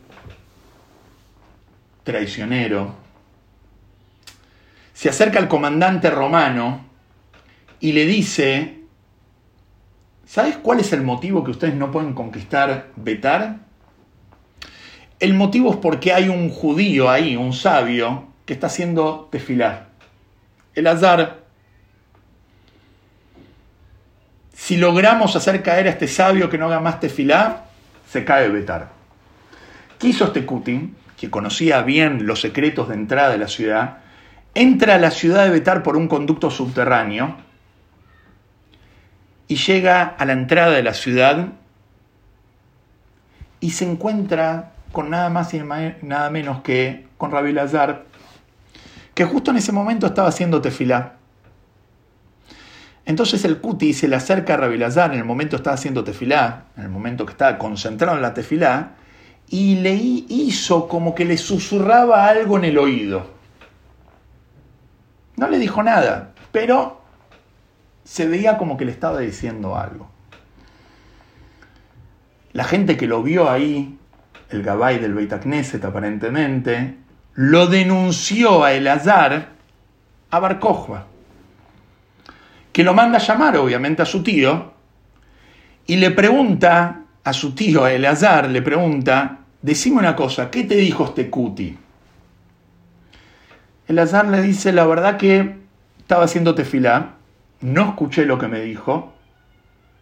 traicionero, 2.04 2.96
se 4.94 5.10
acerca 5.10 5.40
al 5.40 5.48
comandante 5.48 6.10
romano 6.10 6.86
y 7.80 7.92
le 7.94 8.06
dice, 8.06 8.82
¿sabes 10.26 10.58
cuál 10.58 10.80
es 10.80 10.94
el 10.94 11.02
motivo 11.02 11.44
que 11.44 11.52
ustedes 11.52 11.74
no 11.74 11.92
pueden 11.92 12.14
conquistar 12.14 12.92
Betar? 12.96 13.67
El 15.20 15.34
motivo 15.34 15.72
es 15.72 15.78
porque 15.78 16.14
hay 16.14 16.30
un 16.30 16.50
judío 16.50 17.10
ahí, 17.10 17.36
un 17.36 17.54
sabio, 17.54 18.28
que 18.46 18.54
está 18.54 18.68
haciendo 18.68 19.28
tefilar. 19.32 19.90
El 20.76 20.88
azar 20.88 21.48
Si 24.54 24.76
logramos 24.76 25.36
hacer 25.36 25.64
caer 25.64 25.88
a 25.88 25.92
este 25.92 26.08
sabio 26.08 26.50
que 26.50 26.58
no 26.58 26.66
haga 26.66 26.80
más 26.80 27.00
tefilá, 27.00 27.66
se 28.10 28.26
cae 28.26 28.50
Betar. 28.50 28.90
¿Qué 29.98 30.08
hizo 30.08 30.26
este 30.26 30.46
Kutin, 30.46 30.96
que 31.16 31.30
conocía 31.30 31.82
bien 31.84 32.26
los 32.26 32.42
secretos 32.42 32.90
de 32.90 32.96
entrada 32.96 33.30
de 33.30 33.38
la 33.38 33.48
ciudad? 33.48 34.00
Entra 34.56 34.96
a 34.96 34.98
la 34.98 35.12
ciudad 35.12 35.46
de 35.46 35.52
Betar 35.52 35.84
por 35.84 35.96
un 35.96 36.08
conducto 36.08 36.52
subterráneo 36.52 37.38
y 39.48 39.56
llega 39.56 40.04
a 40.04 40.26
la 40.26 40.34
entrada 40.34 40.72
de 40.72 40.84
la 40.84 40.94
ciudad 40.94 41.48
y 43.60 43.72
se 43.72 43.90
encuentra 43.90 44.74
con 44.92 45.10
nada 45.10 45.30
más 45.30 45.54
y 45.54 45.60
nada 45.60 46.30
menos 46.30 46.62
que 46.62 47.08
con 47.18 47.32
Rabbi 47.32 47.54
Lazar, 47.54 48.06
que 49.14 49.26
justo 49.26 49.52
en 49.52 49.58
ese 49.58 49.72
momento 49.72 50.08
estaba 50.08 50.30
haciendo 50.30 50.62
tefilá. 50.62 51.18
Entonces 53.08 53.46
el 53.46 53.60
Cuti 53.60 53.94
se 53.94 54.10
le 54.10 54.18
acerca 54.18 54.56
a 54.56 54.58
Rabilazar 54.58 55.14
en 55.14 55.20
el 55.20 55.24
momento 55.24 55.52
que 55.52 55.62
estaba 55.62 55.76
haciendo 55.76 56.04
tefilá, 56.04 56.66
en 56.76 56.84
el 56.84 56.90
momento 56.90 57.26
que 57.26 57.32
estaba 57.32 57.58
concentrado 57.58 58.18
en 58.18 58.22
la 58.22 58.34
tefilá, 58.34 58.96
y 59.48 59.76
le 59.76 59.94
hizo 59.96 60.90
como 60.90 61.16
que 61.16 61.24
le 61.24 61.38
susurraba 61.38 62.28
algo 62.28 62.58
en 62.58 62.66
el 62.66 62.78
oído. 62.78 63.28
No 65.38 65.48
le 65.48 65.58
dijo 65.58 65.84
nada, 65.84 66.34
pero 66.52 67.00
se 68.04 68.28
veía 68.28 68.58
como 68.58 68.76
que 68.76 68.84
le 68.84 68.92
estaba 68.92 69.20
diciendo 69.20 69.78
algo. 69.78 70.10
La 72.52 72.66
gente 72.66 72.98
que 72.98 73.08
lo 73.08 73.24
vio 73.24 73.50
ahí, 73.50 73.98
el 74.50 74.64
Gabay 74.64 75.00
del 75.00 75.14
Beit 75.14 75.34
aparentemente, 75.34 76.96
lo 77.36 77.68
denunció 77.68 78.64
a 78.64 78.74
Elazar 78.74 79.50
a 80.30 80.40
Bar 80.40 80.60
que 82.72 82.84
lo 82.84 82.94
manda 82.94 83.18
a 83.18 83.22
llamar 83.22 83.58
obviamente 83.58 84.02
a 84.02 84.06
su 84.06 84.22
tío 84.24 84.74
y 85.86 85.96
le 85.96 86.12
pregunta 86.12 87.02
a 87.24 87.34
su 87.34 87.54
tío, 87.56 87.84
a 87.84 87.92
Eleazar, 87.92 88.50
le 88.50 88.62
pregunta, 88.62 89.40
decime 89.62 89.98
una 89.98 90.16
cosa, 90.16 90.50
¿qué 90.50 90.64
te 90.64 90.76
dijo 90.76 91.06
este 91.06 91.30
cuti? 91.30 91.78
Eleazar 93.88 94.28
le 94.28 94.42
dice, 94.42 94.72
la 94.72 94.86
verdad 94.86 95.18
que 95.18 95.58
estaba 95.98 96.26
haciendo 96.26 96.56
tefilá, 96.56 97.16
no 97.62 97.90
escuché 97.90 98.26
lo 98.26 98.38
que 98.38 98.48
me 98.48 98.62
dijo, 98.62 99.14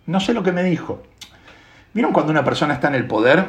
no 0.05 0.19
sé 0.19 0.33
lo 0.33 0.43
que 0.43 0.51
me 0.51 0.63
dijo. 0.63 1.03
¿Vieron 1.93 2.11
cuando 2.11 2.31
una 2.31 2.43
persona 2.43 2.73
está 2.73 2.89
en 2.89 2.95
el 2.95 3.07
poder, 3.07 3.45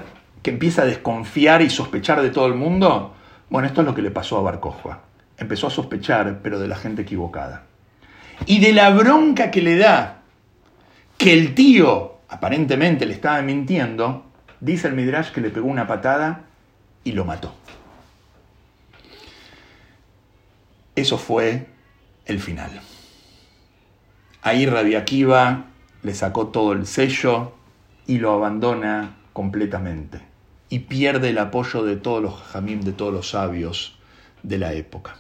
que 0.47 0.53
empieza 0.53 0.83
a 0.83 0.85
desconfiar 0.85 1.61
y 1.61 1.69
sospechar 1.69 2.23
de 2.23 2.31
todo 2.31 2.47
el 2.47 2.55
mundo? 2.55 3.17
Bueno, 3.51 3.67
esto 3.67 3.81
es 3.81 3.87
lo 3.89 3.97
que 3.97 4.03
le 4.03 4.13
pasó 4.13 4.39
a 4.39 4.43
Barcojua. 4.43 5.03
Empezó 5.37 5.67
a 5.67 5.71
sospechar, 5.71 6.39
pero 6.41 6.61
de 6.61 6.69
la 6.69 6.77
gente 6.77 7.03
equivocada. 7.03 7.65
Y 8.47 8.61
de 8.61 8.73
la 8.73 8.91
bronca 8.91 9.51
que 9.51 9.61
le 9.61 9.77
da 9.77 10.23
que 11.19 11.33
el 11.33 11.53
tío 11.57 12.19
aparentemente 12.29 13.07
le 13.07 13.15
estaba 13.15 13.43
mintiendo, 13.43 14.27
dice 14.61 14.87
el 14.87 14.95
Midrash 14.95 15.33
que 15.33 15.41
le 15.41 15.51
pegó 15.51 15.67
una 15.67 15.89
patada 15.89 16.43
y 17.03 17.11
lo 17.11 17.25
mató. 17.25 17.53
Eso 20.95 21.19
fue 21.19 21.67
el 22.25 22.39
final. 22.39 22.71
Ahí 24.43 24.65
Rabbi 24.65 24.95
Akiva 24.95 25.65
le 26.05 26.15
sacó 26.15 26.47
todo 26.47 26.73
el 26.73 26.87
sello 26.87 27.53
y 28.07 28.19
lo 28.19 28.31
abandona 28.31 29.17
completamente. 29.33 30.36
Y 30.69 30.81
pierde 30.81 31.31
el 31.31 31.39
apoyo 31.39 31.85
de 31.85 31.97
todos 31.97 32.23
los 32.23 32.43
jamim, 32.43 32.81
de 32.81 32.93
todos 32.93 33.13
los 33.13 33.31
sabios 33.31 33.99
de 34.43 34.59
la 34.59 34.73
época. 34.73 35.17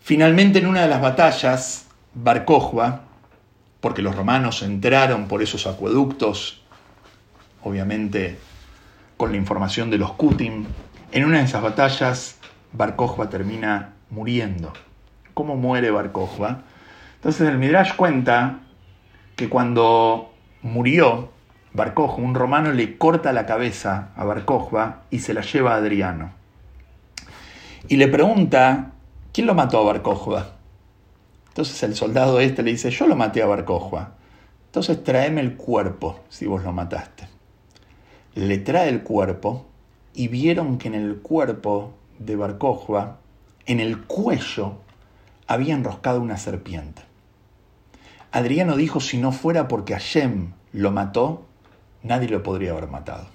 Finalmente, 0.00 0.58
en 0.58 0.66
una 0.66 0.82
de 0.82 0.88
las 0.88 1.00
batallas, 1.00 1.86
Bar 2.12 2.44
porque 3.80 4.02
los 4.02 4.14
romanos 4.14 4.62
entraron 4.62 5.28
por 5.28 5.42
esos 5.42 5.66
acueductos, 5.66 6.62
obviamente 7.62 8.38
con 9.16 9.30
la 9.30 9.36
información 9.36 9.90
de 9.90 9.98
los 9.98 10.12
Kutim. 10.12 10.66
En 11.12 11.24
una 11.24 11.38
de 11.38 11.44
esas 11.44 11.62
batallas, 11.62 12.38
Bar 12.72 12.96
termina 13.30 13.94
muriendo. 14.10 14.72
¿Cómo 15.34 15.56
muere 15.56 15.90
Bar 15.90 16.12
Entonces 16.12 17.48
el 17.48 17.58
Midrash 17.58 17.94
cuenta 17.96 18.60
que 19.36 19.48
cuando 19.48 20.32
murió 20.62 21.30
Bar 21.74 21.94
un 22.16 22.34
romano 22.34 22.72
le 22.72 22.96
corta 22.96 23.32
la 23.32 23.44
cabeza 23.46 24.10
a 24.16 24.24
Bar 24.24 24.46
y 25.10 25.18
se 25.18 25.34
la 25.34 25.42
lleva 25.42 25.74
a 25.74 25.76
Adriano. 25.76 26.32
Y 27.88 27.96
le 27.96 28.08
pregunta, 28.08 28.92
¿quién 29.32 29.46
lo 29.46 29.54
mató 29.54 29.78
a 29.78 29.84
Bar 29.84 30.02
entonces 31.54 31.80
el 31.84 31.94
soldado 31.94 32.40
este 32.40 32.64
le 32.64 32.72
dice, 32.72 32.90
yo 32.90 33.06
lo 33.06 33.14
maté 33.14 33.40
a 33.40 33.46
Barcojua. 33.46 34.14
Entonces 34.66 35.04
tráeme 35.04 35.40
el 35.40 35.54
cuerpo 35.54 36.18
si 36.28 36.46
vos 36.46 36.64
lo 36.64 36.72
mataste. 36.72 37.28
Le 38.34 38.58
trae 38.58 38.88
el 38.88 39.04
cuerpo 39.04 39.64
y 40.14 40.26
vieron 40.26 40.78
que 40.78 40.88
en 40.88 40.96
el 40.96 41.18
cuerpo 41.18 41.94
de 42.18 42.34
Barcojua, 42.34 43.18
en 43.66 43.78
el 43.78 44.02
cuello, 44.02 44.78
había 45.46 45.74
enroscado 45.74 46.20
una 46.20 46.38
serpiente. 46.38 47.02
Adriano 48.32 48.74
dijo, 48.74 48.98
si 48.98 49.18
no 49.18 49.30
fuera 49.30 49.68
porque 49.68 49.92
Hashem 49.92 50.54
lo 50.72 50.90
mató, 50.90 51.46
nadie 52.04 52.28
lo 52.28 52.44
podría 52.44 52.70
haber 52.70 52.86
matado. 52.86 53.26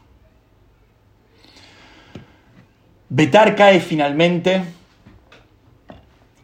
Betar 3.10 3.56
cae 3.56 3.82
finalmente 3.82 4.64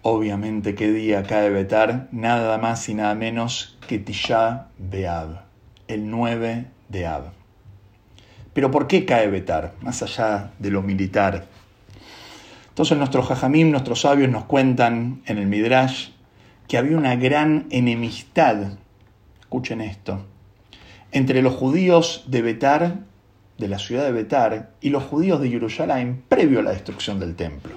Obviamente, 0.07 0.75
¿qué 0.75 0.91
día 0.91 1.23
cae 1.23 1.49
Betar? 1.49 2.09
Nada 2.11 2.59
más 2.59 2.88
y 2.89 2.93
nada 2.93 3.15
menos 3.15 3.75
que 3.88 3.97
Tisha 3.97 4.67
Beab, 4.77 5.45
el 5.88 6.11
9 6.11 6.67
de 6.89 7.07
Ab. 7.07 7.31
Pero 8.53 8.69
¿por 8.69 8.85
qué 8.85 9.03
cae 9.03 9.27
Betar? 9.29 9.73
Más 9.81 10.03
allá 10.03 10.51
de 10.59 10.69
lo 10.69 10.83
militar. 10.83 11.45
Entonces 12.69 12.99
nuestros 12.99 13.25
jajamim, 13.25 13.71
nuestros 13.71 14.01
sabios 14.01 14.29
nos 14.29 14.45
cuentan 14.45 15.23
en 15.25 15.39
el 15.39 15.47
Midrash 15.47 16.09
que 16.67 16.77
había 16.77 16.97
una 16.97 17.15
gran 17.15 17.65
enemistad, 17.71 18.77
escuchen 19.39 19.81
esto, 19.81 20.23
entre 21.15 21.41
los 21.41 21.54
judíos 21.54 22.25
de 22.28 22.41
Betar, 22.41 22.99
de 23.58 23.69
la 23.69 23.80
ciudad 23.80 24.04
de 24.04 24.12
Betar, 24.12 24.71
y 24.82 24.89
los 24.89 25.04
judíos 25.04 25.39
de 25.39 25.49
Jerusalén 25.49 26.21
previo 26.28 26.60
a 26.60 26.63
la 26.63 26.71
destrucción 26.71 27.21
del 27.21 27.38
templo. 27.38 27.71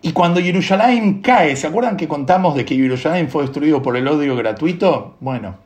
Y 0.00 0.12
cuando 0.12 0.40
Jerusalén 0.40 1.22
cae, 1.22 1.56
¿se 1.56 1.66
acuerdan 1.66 1.96
que 1.96 2.06
contamos 2.06 2.54
de 2.54 2.64
que 2.64 2.76
Jerusalén 2.76 3.28
fue 3.28 3.42
destruido 3.42 3.82
por 3.82 3.96
el 3.96 4.06
odio 4.06 4.36
gratuito? 4.36 5.16
Bueno, 5.18 5.56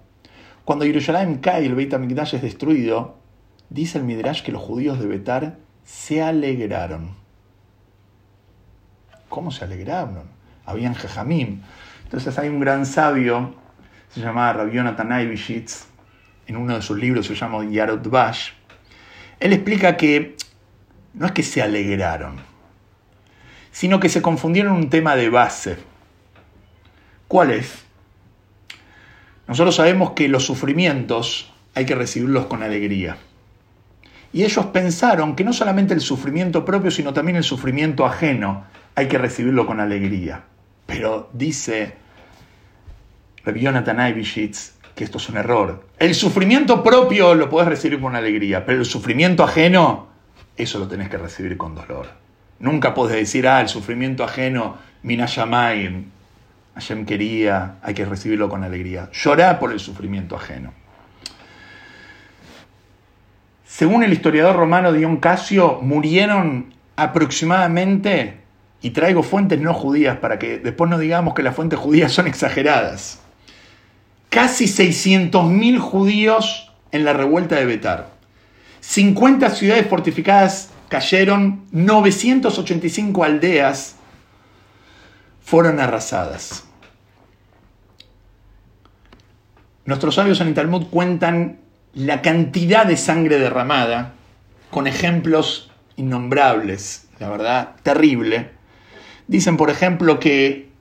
cuando 0.65 0.87
Jerusalén 0.87 1.37
cae 1.37 1.65
y 1.65 1.67
el 1.67 1.75
Beit 1.75 1.93
HaMikdash 1.93 2.37
es 2.37 2.43
destruido, 2.43 3.17
dice 3.69 3.99
el 3.99 4.05
Midrash 4.05 4.43
que 4.43 4.53
los 4.53 4.63
judíos 4.63 4.99
de 4.99 5.07
Betar 5.07 5.59
se 5.85 6.23
alegraron. 6.23 7.11
¿Cómo 9.29 9.51
se 9.51 9.67
alegraron? 9.67 10.31
Habían 10.65 10.95
jejamim. 10.95 11.61
Entonces 12.05 12.39
hay 12.39 12.49
un 12.49 12.61
gran 12.61 12.87
sabio, 12.87 13.55
se 14.09 14.23
llama 14.23 14.51
Rabbi 14.55 14.73
Yonatan 14.73 15.13
en 16.47 16.57
uno 16.57 16.77
de 16.77 16.83
sus 16.83 16.99
libros 16.99 17.27
se 17.27 17.35
llama 17.35 17.65
Yarot 17.65 18.09
Bash. 18.09 18.51
Él 19.41 19.53
explica 19.53 19.97
que 19.97 20.37
no 21.15 21.27
es 21.27 21.33
que 21.33 21.43
se 21.43 21.63
alegraron, 21.63 22.37
sino 23.71 24.01
que 24.01 24.09
se 24.09 24.23
confundieron 24.23 24.75
un 24.75 24.91
tema 24.91 25.17
de 25.17 25.29
base. 25.29 25.77
¿Cuál 27.29 27.51
es? 27.51 27.85
Nosotros 29.47 29.77
sabemos 29.77 30.11
que 30.13 30.29
los 30.29 30.45
sufrimientos 30.45 31.53
hay 31.75 31.87
que 31.87 31.95
recibirlos 31.95 32.47
con 32.47 32.63
alegría. 32.63 33.17
Y 34.33 34.45
ellos 34.45 34.67
pensaron 34.67 35.37
que 35.37 35.45
no 35.45 35.53
solamente 35.53 35.95
el 35.95 36.01
sufrimiento 36.01 36.65
propio, 36.65 36.91
sino 36.91 37.13
también 37.13 37.37
el 37.37 37.45
sufrimiento 37.45 38.05
ajeno 38.05 38.65
hay 38.95 39.09
que 39.09 39.19
recibirlo 39.19 39.67
con 39.67 39.81
alegría. 39.81 40.45
Pero 40.87 41.31
dice 41.33 41.95
Rabbi 43.45 43.61
Jonathan 43.61 44.01
que 44.97 45.05
esto 45.05 45.19
es 45.19 45.29
un 45.29 45.37
error. 45.37 45.87
El 45.99 46.15
sufrimiento 46.15 46.83
propio 46.83 47.35
lo 47.35 47.51
puedes 47.51 47.69
recibir 47.69 48.01
con 48.01 48.17
alegría, 48.17 48.65
pero 48.65 48.79
el 48.79 48.87
sufrimiento 48.87 49.45
ajeno, 49.45 50.09
eso 50.57 50.79
lo 50.79 50.89
tenés 50.89 51.11
que 51.11 51.19
recibir 51.19 51.57
con 51.59 51.75
dolor. 51.75 52.09
Nunca 52.59 52.95
puedes 52.95 53.15
decir, 53.15 53.47
ah, 53.47 53.61
el 53.61 53.69
sufrimiento 53.69 54.25
ajeno, 54.25 54.79
minashamayim, 55.03 56.07
Hashem 56.75 57.05
quería, 57.05 57.77
hay 57.83 57.93
que 57.93 58.07
recibirlo 58.07 58.49
con 58.49 58.65
alegría. 58.65 59.11
Llorar 59.13 59.59
por 59.59 59.71
el 59.71 59.81
sufrimiento 59.81 60.35
ajeno. 60.35 60.73
Según 63.67 64.03
el 64.03 64.15
historiador 64.15 64.57
romano 64.57 64.95
Dion 64.95 65.19
Casio, 65.19 65.79
murieron 65.83 66.73
aproximadamente, 66.97 68.41
y 68.81 68.91
traigo 68.91 69.23
fuentes 69.23 69.61
no 69.61 69.75
judías 69.75 70.17
para 70.17 70.39
que 70.39 70.59
después 70.59 70.89
no 70.89 70.99
digamos 70.99 71.35
que 71.35 71.43
las 71.43 71.55
fuentes 71.55 71.79
judías 71.79 72.13
son 72.13 72.27
exageradas, 72.27 73.21
casi 74.37 74.67
600.000 74.67 75.79
judíos 75.79 76.71
en 76.93 77.07
la 77.07 77.15
revuelta 77.15 77.57
de 77.57 77.65
Betar, 77.65 78.11
50 78.81 79.49
ciudades 79.49 79.87
fortificadas 79.89 80.69
cayeron 80.91 81.65
985 81.73 83.25
aldeas, 83.25 83.97
fueron 85.43 85.81
arrasadas. 85.81 86.65
Nuestros 89.87 90.17
sabios 90.17 90.39
en 90.43 90.49
el 90.49 90.55
Talmud 90.55 90.89
cuentan 90.89 91.61
la 91.95 92.21
cantidad 92.21 92.85
de 92.85 92.99
sangre 92.99 93.39
derramada 93.39 94.13
con 94.71 94.87
ejemplos 94.87 95.71
innombrables, 95.97 97.09
la 97.21 97.31
verdad, 97.31 97.77
terrible. 97.83 98.51
Dicen, 99.29 99.57
por 99.57 99.71
ejemplo, 99.71 100.21
que 100.21 100.76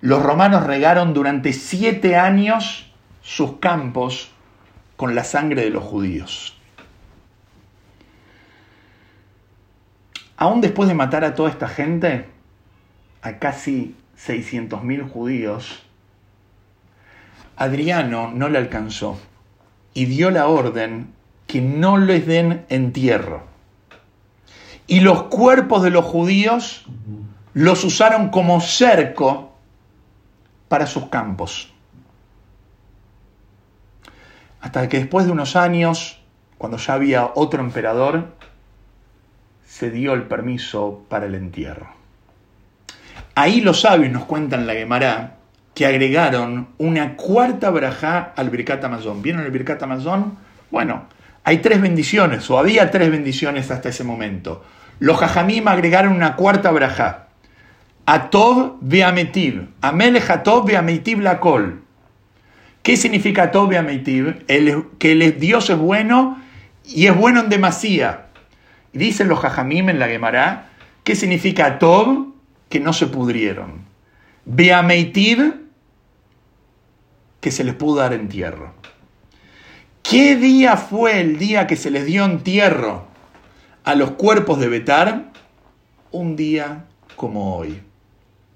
los 0.00 0.22
romanos 0.22 0.64
regaron 0.66 1.12
durante 1.12 1.52
siete 1.52 2.16
años 2.16 2.90
sus 3.22 3.58
campos 3.58 4.30
con 4.96 5.14
la 5.14 5.24
sangre 5.24 5.62
de 5.62 5.70
los 5.70 5.84
judíos. 5.84 6.56
Aún 10.36 10.62
después 10.62 10.88
de 10.88 10.94
matar 10.94 11.24
a 11.24 11.34
toda 11.34 11.50
esta 11.50 11.68
gente, 11.68 12.26
a 13.20 13.38
casi 13.38 13.94
600.000 14.26 15.10
judíos, 15.10 15.82
Adriano 17.56 18.30
no 18.32 18.48
le 18.48 18.56
alcanzó 18.56 19.20
y 19.92 20.06
dio 20.06 20.30
la 20.30 20.46
orden 20.46 21.12
que 21.46 21.60
no 21.60 21.98
les 21.98 22.26
den 22.26 22.64
entierro. 22.70 23.42
Y 24.86 25.00
los 25.00 25.24
cuerpos 25.24 25.82
de 25.82 25.90
los 25.90 26.06
judíos 26.06 26.86
los 27.52 27.84
usaron 27.84 28.30
como 28.30 28.62
cerco 28.62 29.49
para 30.70 30.86
sus 30.86 31.06
campos. 31.06 31.72
Hasta 34.60 34.88
que 34.88 34.98
después 34.98 35.26
de 35.26 35.32
unos 35.32 35.56
años, 35.56 36.20
cuando 36.58 36.78
ya 36.78 36.94
había 36.94 37.32
otro 37.34 37.60
emperador, 37.60 38.28
se 39.66 39.90
dio 39.90 40.14
el 40.14 40.22
permiso 40.22 41.04
para 41.08 41.26
el 41.26 41.34
entierro. 41.34 41.88
Ahí 43.34 43.62
los 43.62 43.80
sabios 43.80 44.12
nos 44.12 44.26
cuentan 44.26 44.68
la 44.68 44.74
Gemara 44.74 45.38
que 45.74 45.86
agregaron 45.86 46.68
una 46.78 47.16
cuarta 47.16 47.70
brajá 47.70 48.32
al 48.36 48.50
Birkat 48.50 48.84
Amazon. 48.84 49.22
¿Vieron 49.22 49.42
el 49.42 49.50
Birkat 49.50 49.82
Amazon? 49.82 50.38
Bueno, 50.70 51.06
hay 51.42 51.58
tres 51.58 51.80
bendiciones, 51.80 52.48
o 52.48 52.60
había 52.60 52.92
tres 52.92 53.10
bendiciones 53.10 53.72
hasta 53.72 53.88
ese 53.88 54.04
momento. 54.04 54.64
Los 55.00 55.18
Jajamim 55.18 55.66
agregaron 55.66 56.12
una 56.12 56.36
cuarta 56.36 56.70
brajá. 56.70 57.29
Atov 58.10 58.78
veametiv. 58.80 59.68
Amelech 59.82 60.28
Atov 60.30 60.68
la 60.68 61.38
col. 61.38 61.80
¿Qué 62.82 62.96
significa 62.96 63.44
Atov 63.44 63.68
veametiv? 63.68 64.44
Que 64.98 65.12
el 65.12 65.38
Dios 65.38 65.70
es 65.70 65.78
bueno 65.78 66.42
y 66.84 67.06
es 67.06 67.16
bueno 67.16 67.38
en 67.38 67.48
demasía. 67.48 68.26
Dicen 68.92 69.28
los 69.28 69.38
Jajamim 69.38 69.90
en 69.90 70.00
la 70.00 70.08
Gemara, 70.08 70.70
¿qué 71.04 71.14
significa 71.14 71.66
Atov? 71.66 72.32
Que 72.68 72.80
no 72.80 72.92
se 72.92 73.06
pudrieron. 73.06 73.84
Beameitiv, 74.44 75.54
que 77.40 77.52
se 77.52 77.62
les 77.62 77.74
pudo 77.74 78.00
dar 78.00 78.12
entierro. 78.12 78.74
¿Qué 80.02 80.34
día 80.34 80.76
fue 80.76 81.20
el 81.20 81.38
día 81.38 81.68
que 81.68 81.76
se 81.76 81.92
les 81.92 82.06
dio 82.06 82.24
entierro 82.24 83.06
a 83.84 83.94
los 83.94 84.10
cuerpos 84.10 84.58
de 84.58 84.66
Betar? 84.66 85.30
Un 86.10 86.34
día 86.34 86.86
como 87.14 87.54
hoy, 87.54 87.80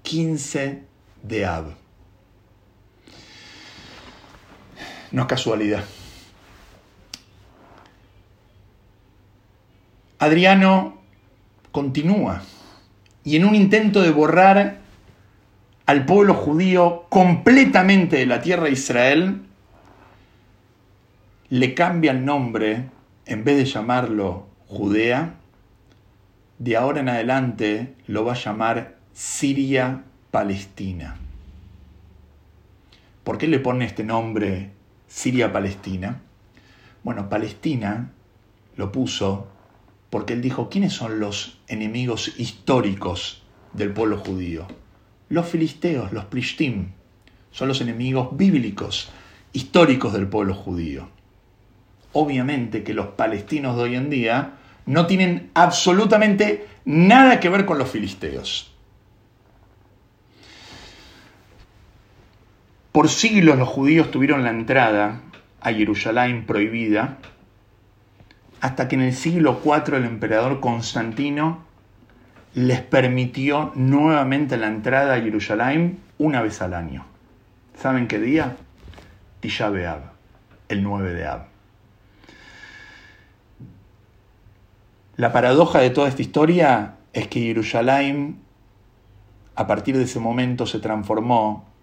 15 0.05 0.83
de 1.23 1.45
Ab. 1.45 1.65
No 5.11 5.23
es 5.23 5.27
casualidad. 5.27 5.83
Adriano 10.19 10.97
continúa 11.71 12.41
y 13.23 13.35
en 13.35 13.45
un 13.45 13.55
intento 13.55 14.01
de 14.01 14.11
borrar 14.11 14.77
al 15.85 16.05
pueblo 16.05 16.33
judío 16.33 17.05
completamente 17.09 18.17
de 18.17 18.25
la 18.25 18.41
tierra 18.41 18.65
de 18.65 18.71
Israel, 18.71 19.41
le 21.49 21.73
cambia 21.73 22.11
el 22.11 22.25
nombre, 22.25 22.89
en 23.25 23.43
vez 23.43 23.57
de 23.57 23.65
llamarlo 23.65 24.47
Judea, 24.67 25.35
de 26.57 26.77
ahora 26.77 27.01
en 27.01 27.09
adelante 27.09 27.95
lo 28.07 28.23
va 28.23 28.33
a 28.33 28.35
llamar 28.35 28.94
Siria-Palestina. 29.17 31.15
¿Por 33.23 33.37
qué 33.37 33.47
le 33.47 33.59
pone 33.59 33.85
este 33.85 34.03
nombre 34.03 34.71
Siria-Palestina? 35.07 36.19
Bueno, 37.01 37.29
Palestina 37.29 38.11
lo 38.75 38.91
puso 38.91 39.47
porque 40.09 40.33
él 40.33 40.41
dijo, 40.41 40.67
¿quiénes 40.69 40.91
son 40.91 41.21
los 41.21 41.61
enemigos 41.69 42.33
históricos 42.37 43.41
del 43.71 43.93
pueblo 43.93 44.17
judío? 44.17 44.67
Los 45.29 45.47
filisteos, 45.47 46.11
los 46.11 46.25
plishtim, 46.25 46.89
son 47.51 47.69
los 47.69 47.79
enemigos 47.79 48.35
bíblicos, 48.35 49.13
históricos 49.53 50.11
del 50.11 50.27
pueblo 50.27 50.53
judío. 50.53 51.07
Obviamente 52.11 52.83
que 52.83 52.93
los 52.93 53.07
palestinos 53.07 53.77
de 53.77 53.83
hoy 53.83 53.95
en 53.95 54.09
día 54.09 54.55
no 54.85 55.07
tienen 55.07 55.51
absolutamente 55.53 56.67
nada 56.83 57.39
que 57.39 57.47
ver 57.47 57.65
con 57.65 57.77
los 57.77 57.89
filisteos. 57.89 58.74
Por 62.95 63.09
siglos 63.09 63.57
los 63.57 63.67
judíos 63.67 64.09
tuvieron 64.09 64.45
la 64.45 64.51
entrada 64.51 65.19
a 65.59 65.73
Jerusalén 65.73 66.45
prohibida, 66.45 67.17
hasta 68.61 68.87
que 68.87 68.95
en 68.95 69.01
el 69.01 69.13
siglo 69.13 69.59
IV 69.65 69.97
el 69.97 70.05
emperador 70.05 70.61
Constantino 70.61 71.65
les 72.53 72.79
permitió 72.79 73.73
nuevamente 73.75 74.55
la 74.55 74.67
entrada 74.67 75.15
a 75.15 75.19
Jerusalén 75.19 75.99
una 76.19 76.41
vez 76.41 76.61
al 76.61 76.73
año. 76.73 77.05
¿Saben 77.77 78.07
qué 78.07 78.17
día? 78.17 78.55
Tisha 79.41 79.69
el 80.69 80.81
9 80.81 81.13
de 81.15 81.27
Ab. 81.27 81.47
La 85.17 85.33
paradoja 85.33 85.79
de 85.79 85.89
toda 85.89 86.07
esta 86.07 86.21
historia 86.21 86.93
es 87.11 87.27
que 87.27 87.41
Jerusalén, 87.41 88.39
a 89.53 89.67
partir 89.67 89.97
de 89.97 90.03
ese 90.03 90.21
momento, 90.21 90.65
se 90.65 90.79
transformó 90.79 91.74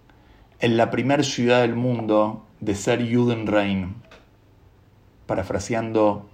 en 0.62 0.76
la 0.76 0.90
primera 0.90 1.24
ciudad 1.24 1.62
del 1.62 1.74
mundo 1.74 2.46
de 2.60 2.76
ser 2.76 3.00
Judenrein, 3.12 3.96
parafraseando 5.26 6.30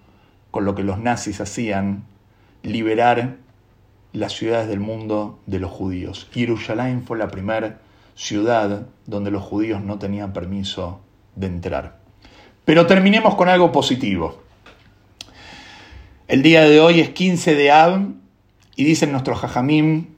con 0.51 0.67
lo 0.67 0.75
que 0.75 0.83
los 0.83 0.99
nazis 0.99 1.41
hacían, 1.41 2.05
liberar 2.63 3.37
las 4.13 4.35
ciudades 4.35 4.69
del 4.69 4.81
mundo 4.81 5.39
de 5.47 5.61
los 5.61 5.71
judíos. 5.71 6.29
Jerusalén 6.31 7.05
fue 7.07 7.17
la 7.17 7.29
primera 7.29 7.81
ciudad 8.17 8.87
donde 9.07 9.31
los 9.31 9.43
judíos 9.43 9.83
no 9.83 9.99
tenían 9.99 10.35
permiso 10.35 11.01
de 11.35 11.47
entrar. 11.47 11.97
Pero 12.67 12.87
terminemos 12.87 13.35
con 13.35 13.49
algo 13.49 13.73
positivo. 13.73 14.43
El 16.27 16.43
día 16.43 16.69
de 16.69 16.81
hoy 16.81 17.01
es 17.01 17.09
15 17.09 17.55
de 17.55 17.71
Ab 17.71 18.13
y 18.77 18.85
dicen 18.85 19.11
nuestros 19.11 19.39
jajamim, 19.39 20.18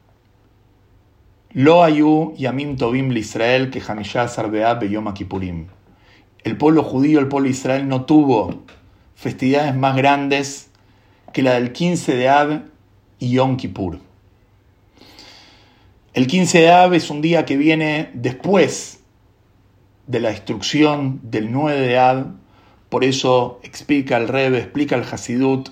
Lo 1.52 1.82
ayu 1.82 2.34
yamim 2.36 2.76
tovim 2.76 3.10
Israel 3.16 3.70
que 3.70 3.80
hamishazar 3.80 4.50
be'ab 4.50 4.84
yom 4.84 5.12
kippurim. 5.12 5.66
El 6.44 6.56
pueblo 6.56 6.82
judío, 6.82 7.18
el 7.18 7.28
pueblo 7.28 7.48
Israel 7.48 7.88
no 7.88 8.04
tuvo 8.04 8.62
festividades 9.14 9.74
más 9.74 9.96
grandes 9.96 10.70
que 11.32 11.42
la 11.42 11.54
del 11.54 11.72
15 11.72 12.16
de 12.16 12.28
Ab 12.28 12.62
y 13.18 13.32
Yom 13.32 13.56
Kippur. 13.56 13.98
El 16.14 16.26
15 16.26 16.60
de 16.60 16.70
Ab 16.70 16.94
es 16.94 17.10
un 17.10 17.20
día 17.20 17.44
que 17.44 17.56
viene 17.56 18.10
después 18.14 19.00
de 20.06 20.20
la 20.20 20.30
destrucción 20.30 21.20
del 21.22 21.52
9 21.52 21.80
de 21.80 21.98
Ab, 21.98 22.26
por 22.88 23.04
eso 23.04 23.60
explica 23.62 24.16
el 24.16 24.26
Rebbe, 24.26 24.58
explica 24.58 24.96
el 24.96 25.04
Hasidut, 25.04 25.68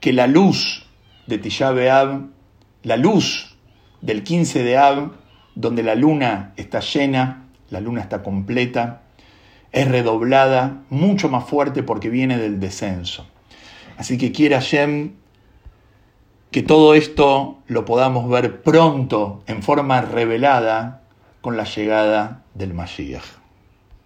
que 0.00 0.12
la 0.12 0.26
luz 0.26 0.86
de 1.26 1.38
Tisha 1.38 1.70
B'Av, 1.70 2.26
la 2.82 2.96
luz 2.96 3.55
del 4.00 4.22
15 4.22 4.62
de 4.62 4.76
Ab, 4.76 5.12
donde 5.54 5.82
la 5.82 5.94
luna 5.94 6.52
está 6.56 6.80
llena, 6.80 7.44
la 7.70 7.80
luna 7.80 8.00
está 8.00 8.22
completa, 8.22 9.02
es 9.72 9.88
redoblada, 9.88 10.82
mucho 10.90 11.28
más 11.28 11.44
fuerte 11.44 11.82
porque 11.82 12.08
viene 12.08 12.38
del 12.38 12.60
descenso. 12.60 13.26
Así 13.96 14.18
que 14.18 14.32
quiera 14.32 14.60
Hashem 14.60 15.12
que 16.50 16.62
todo 16.62 16.94
esto 16.94 17.58
lo 17.66 17.84
podamos 17.84 18.28
ver 18.28 18.62
pronto 18.62 19.42
en 19.46 19.62
forma 19.62 20.00
revelada 20.00 21.02
con 21.40 21.56
la 21.56 21.64
llegada 21.64 22.42
del 22.54 22.72
Mashiach. 22.72 23.45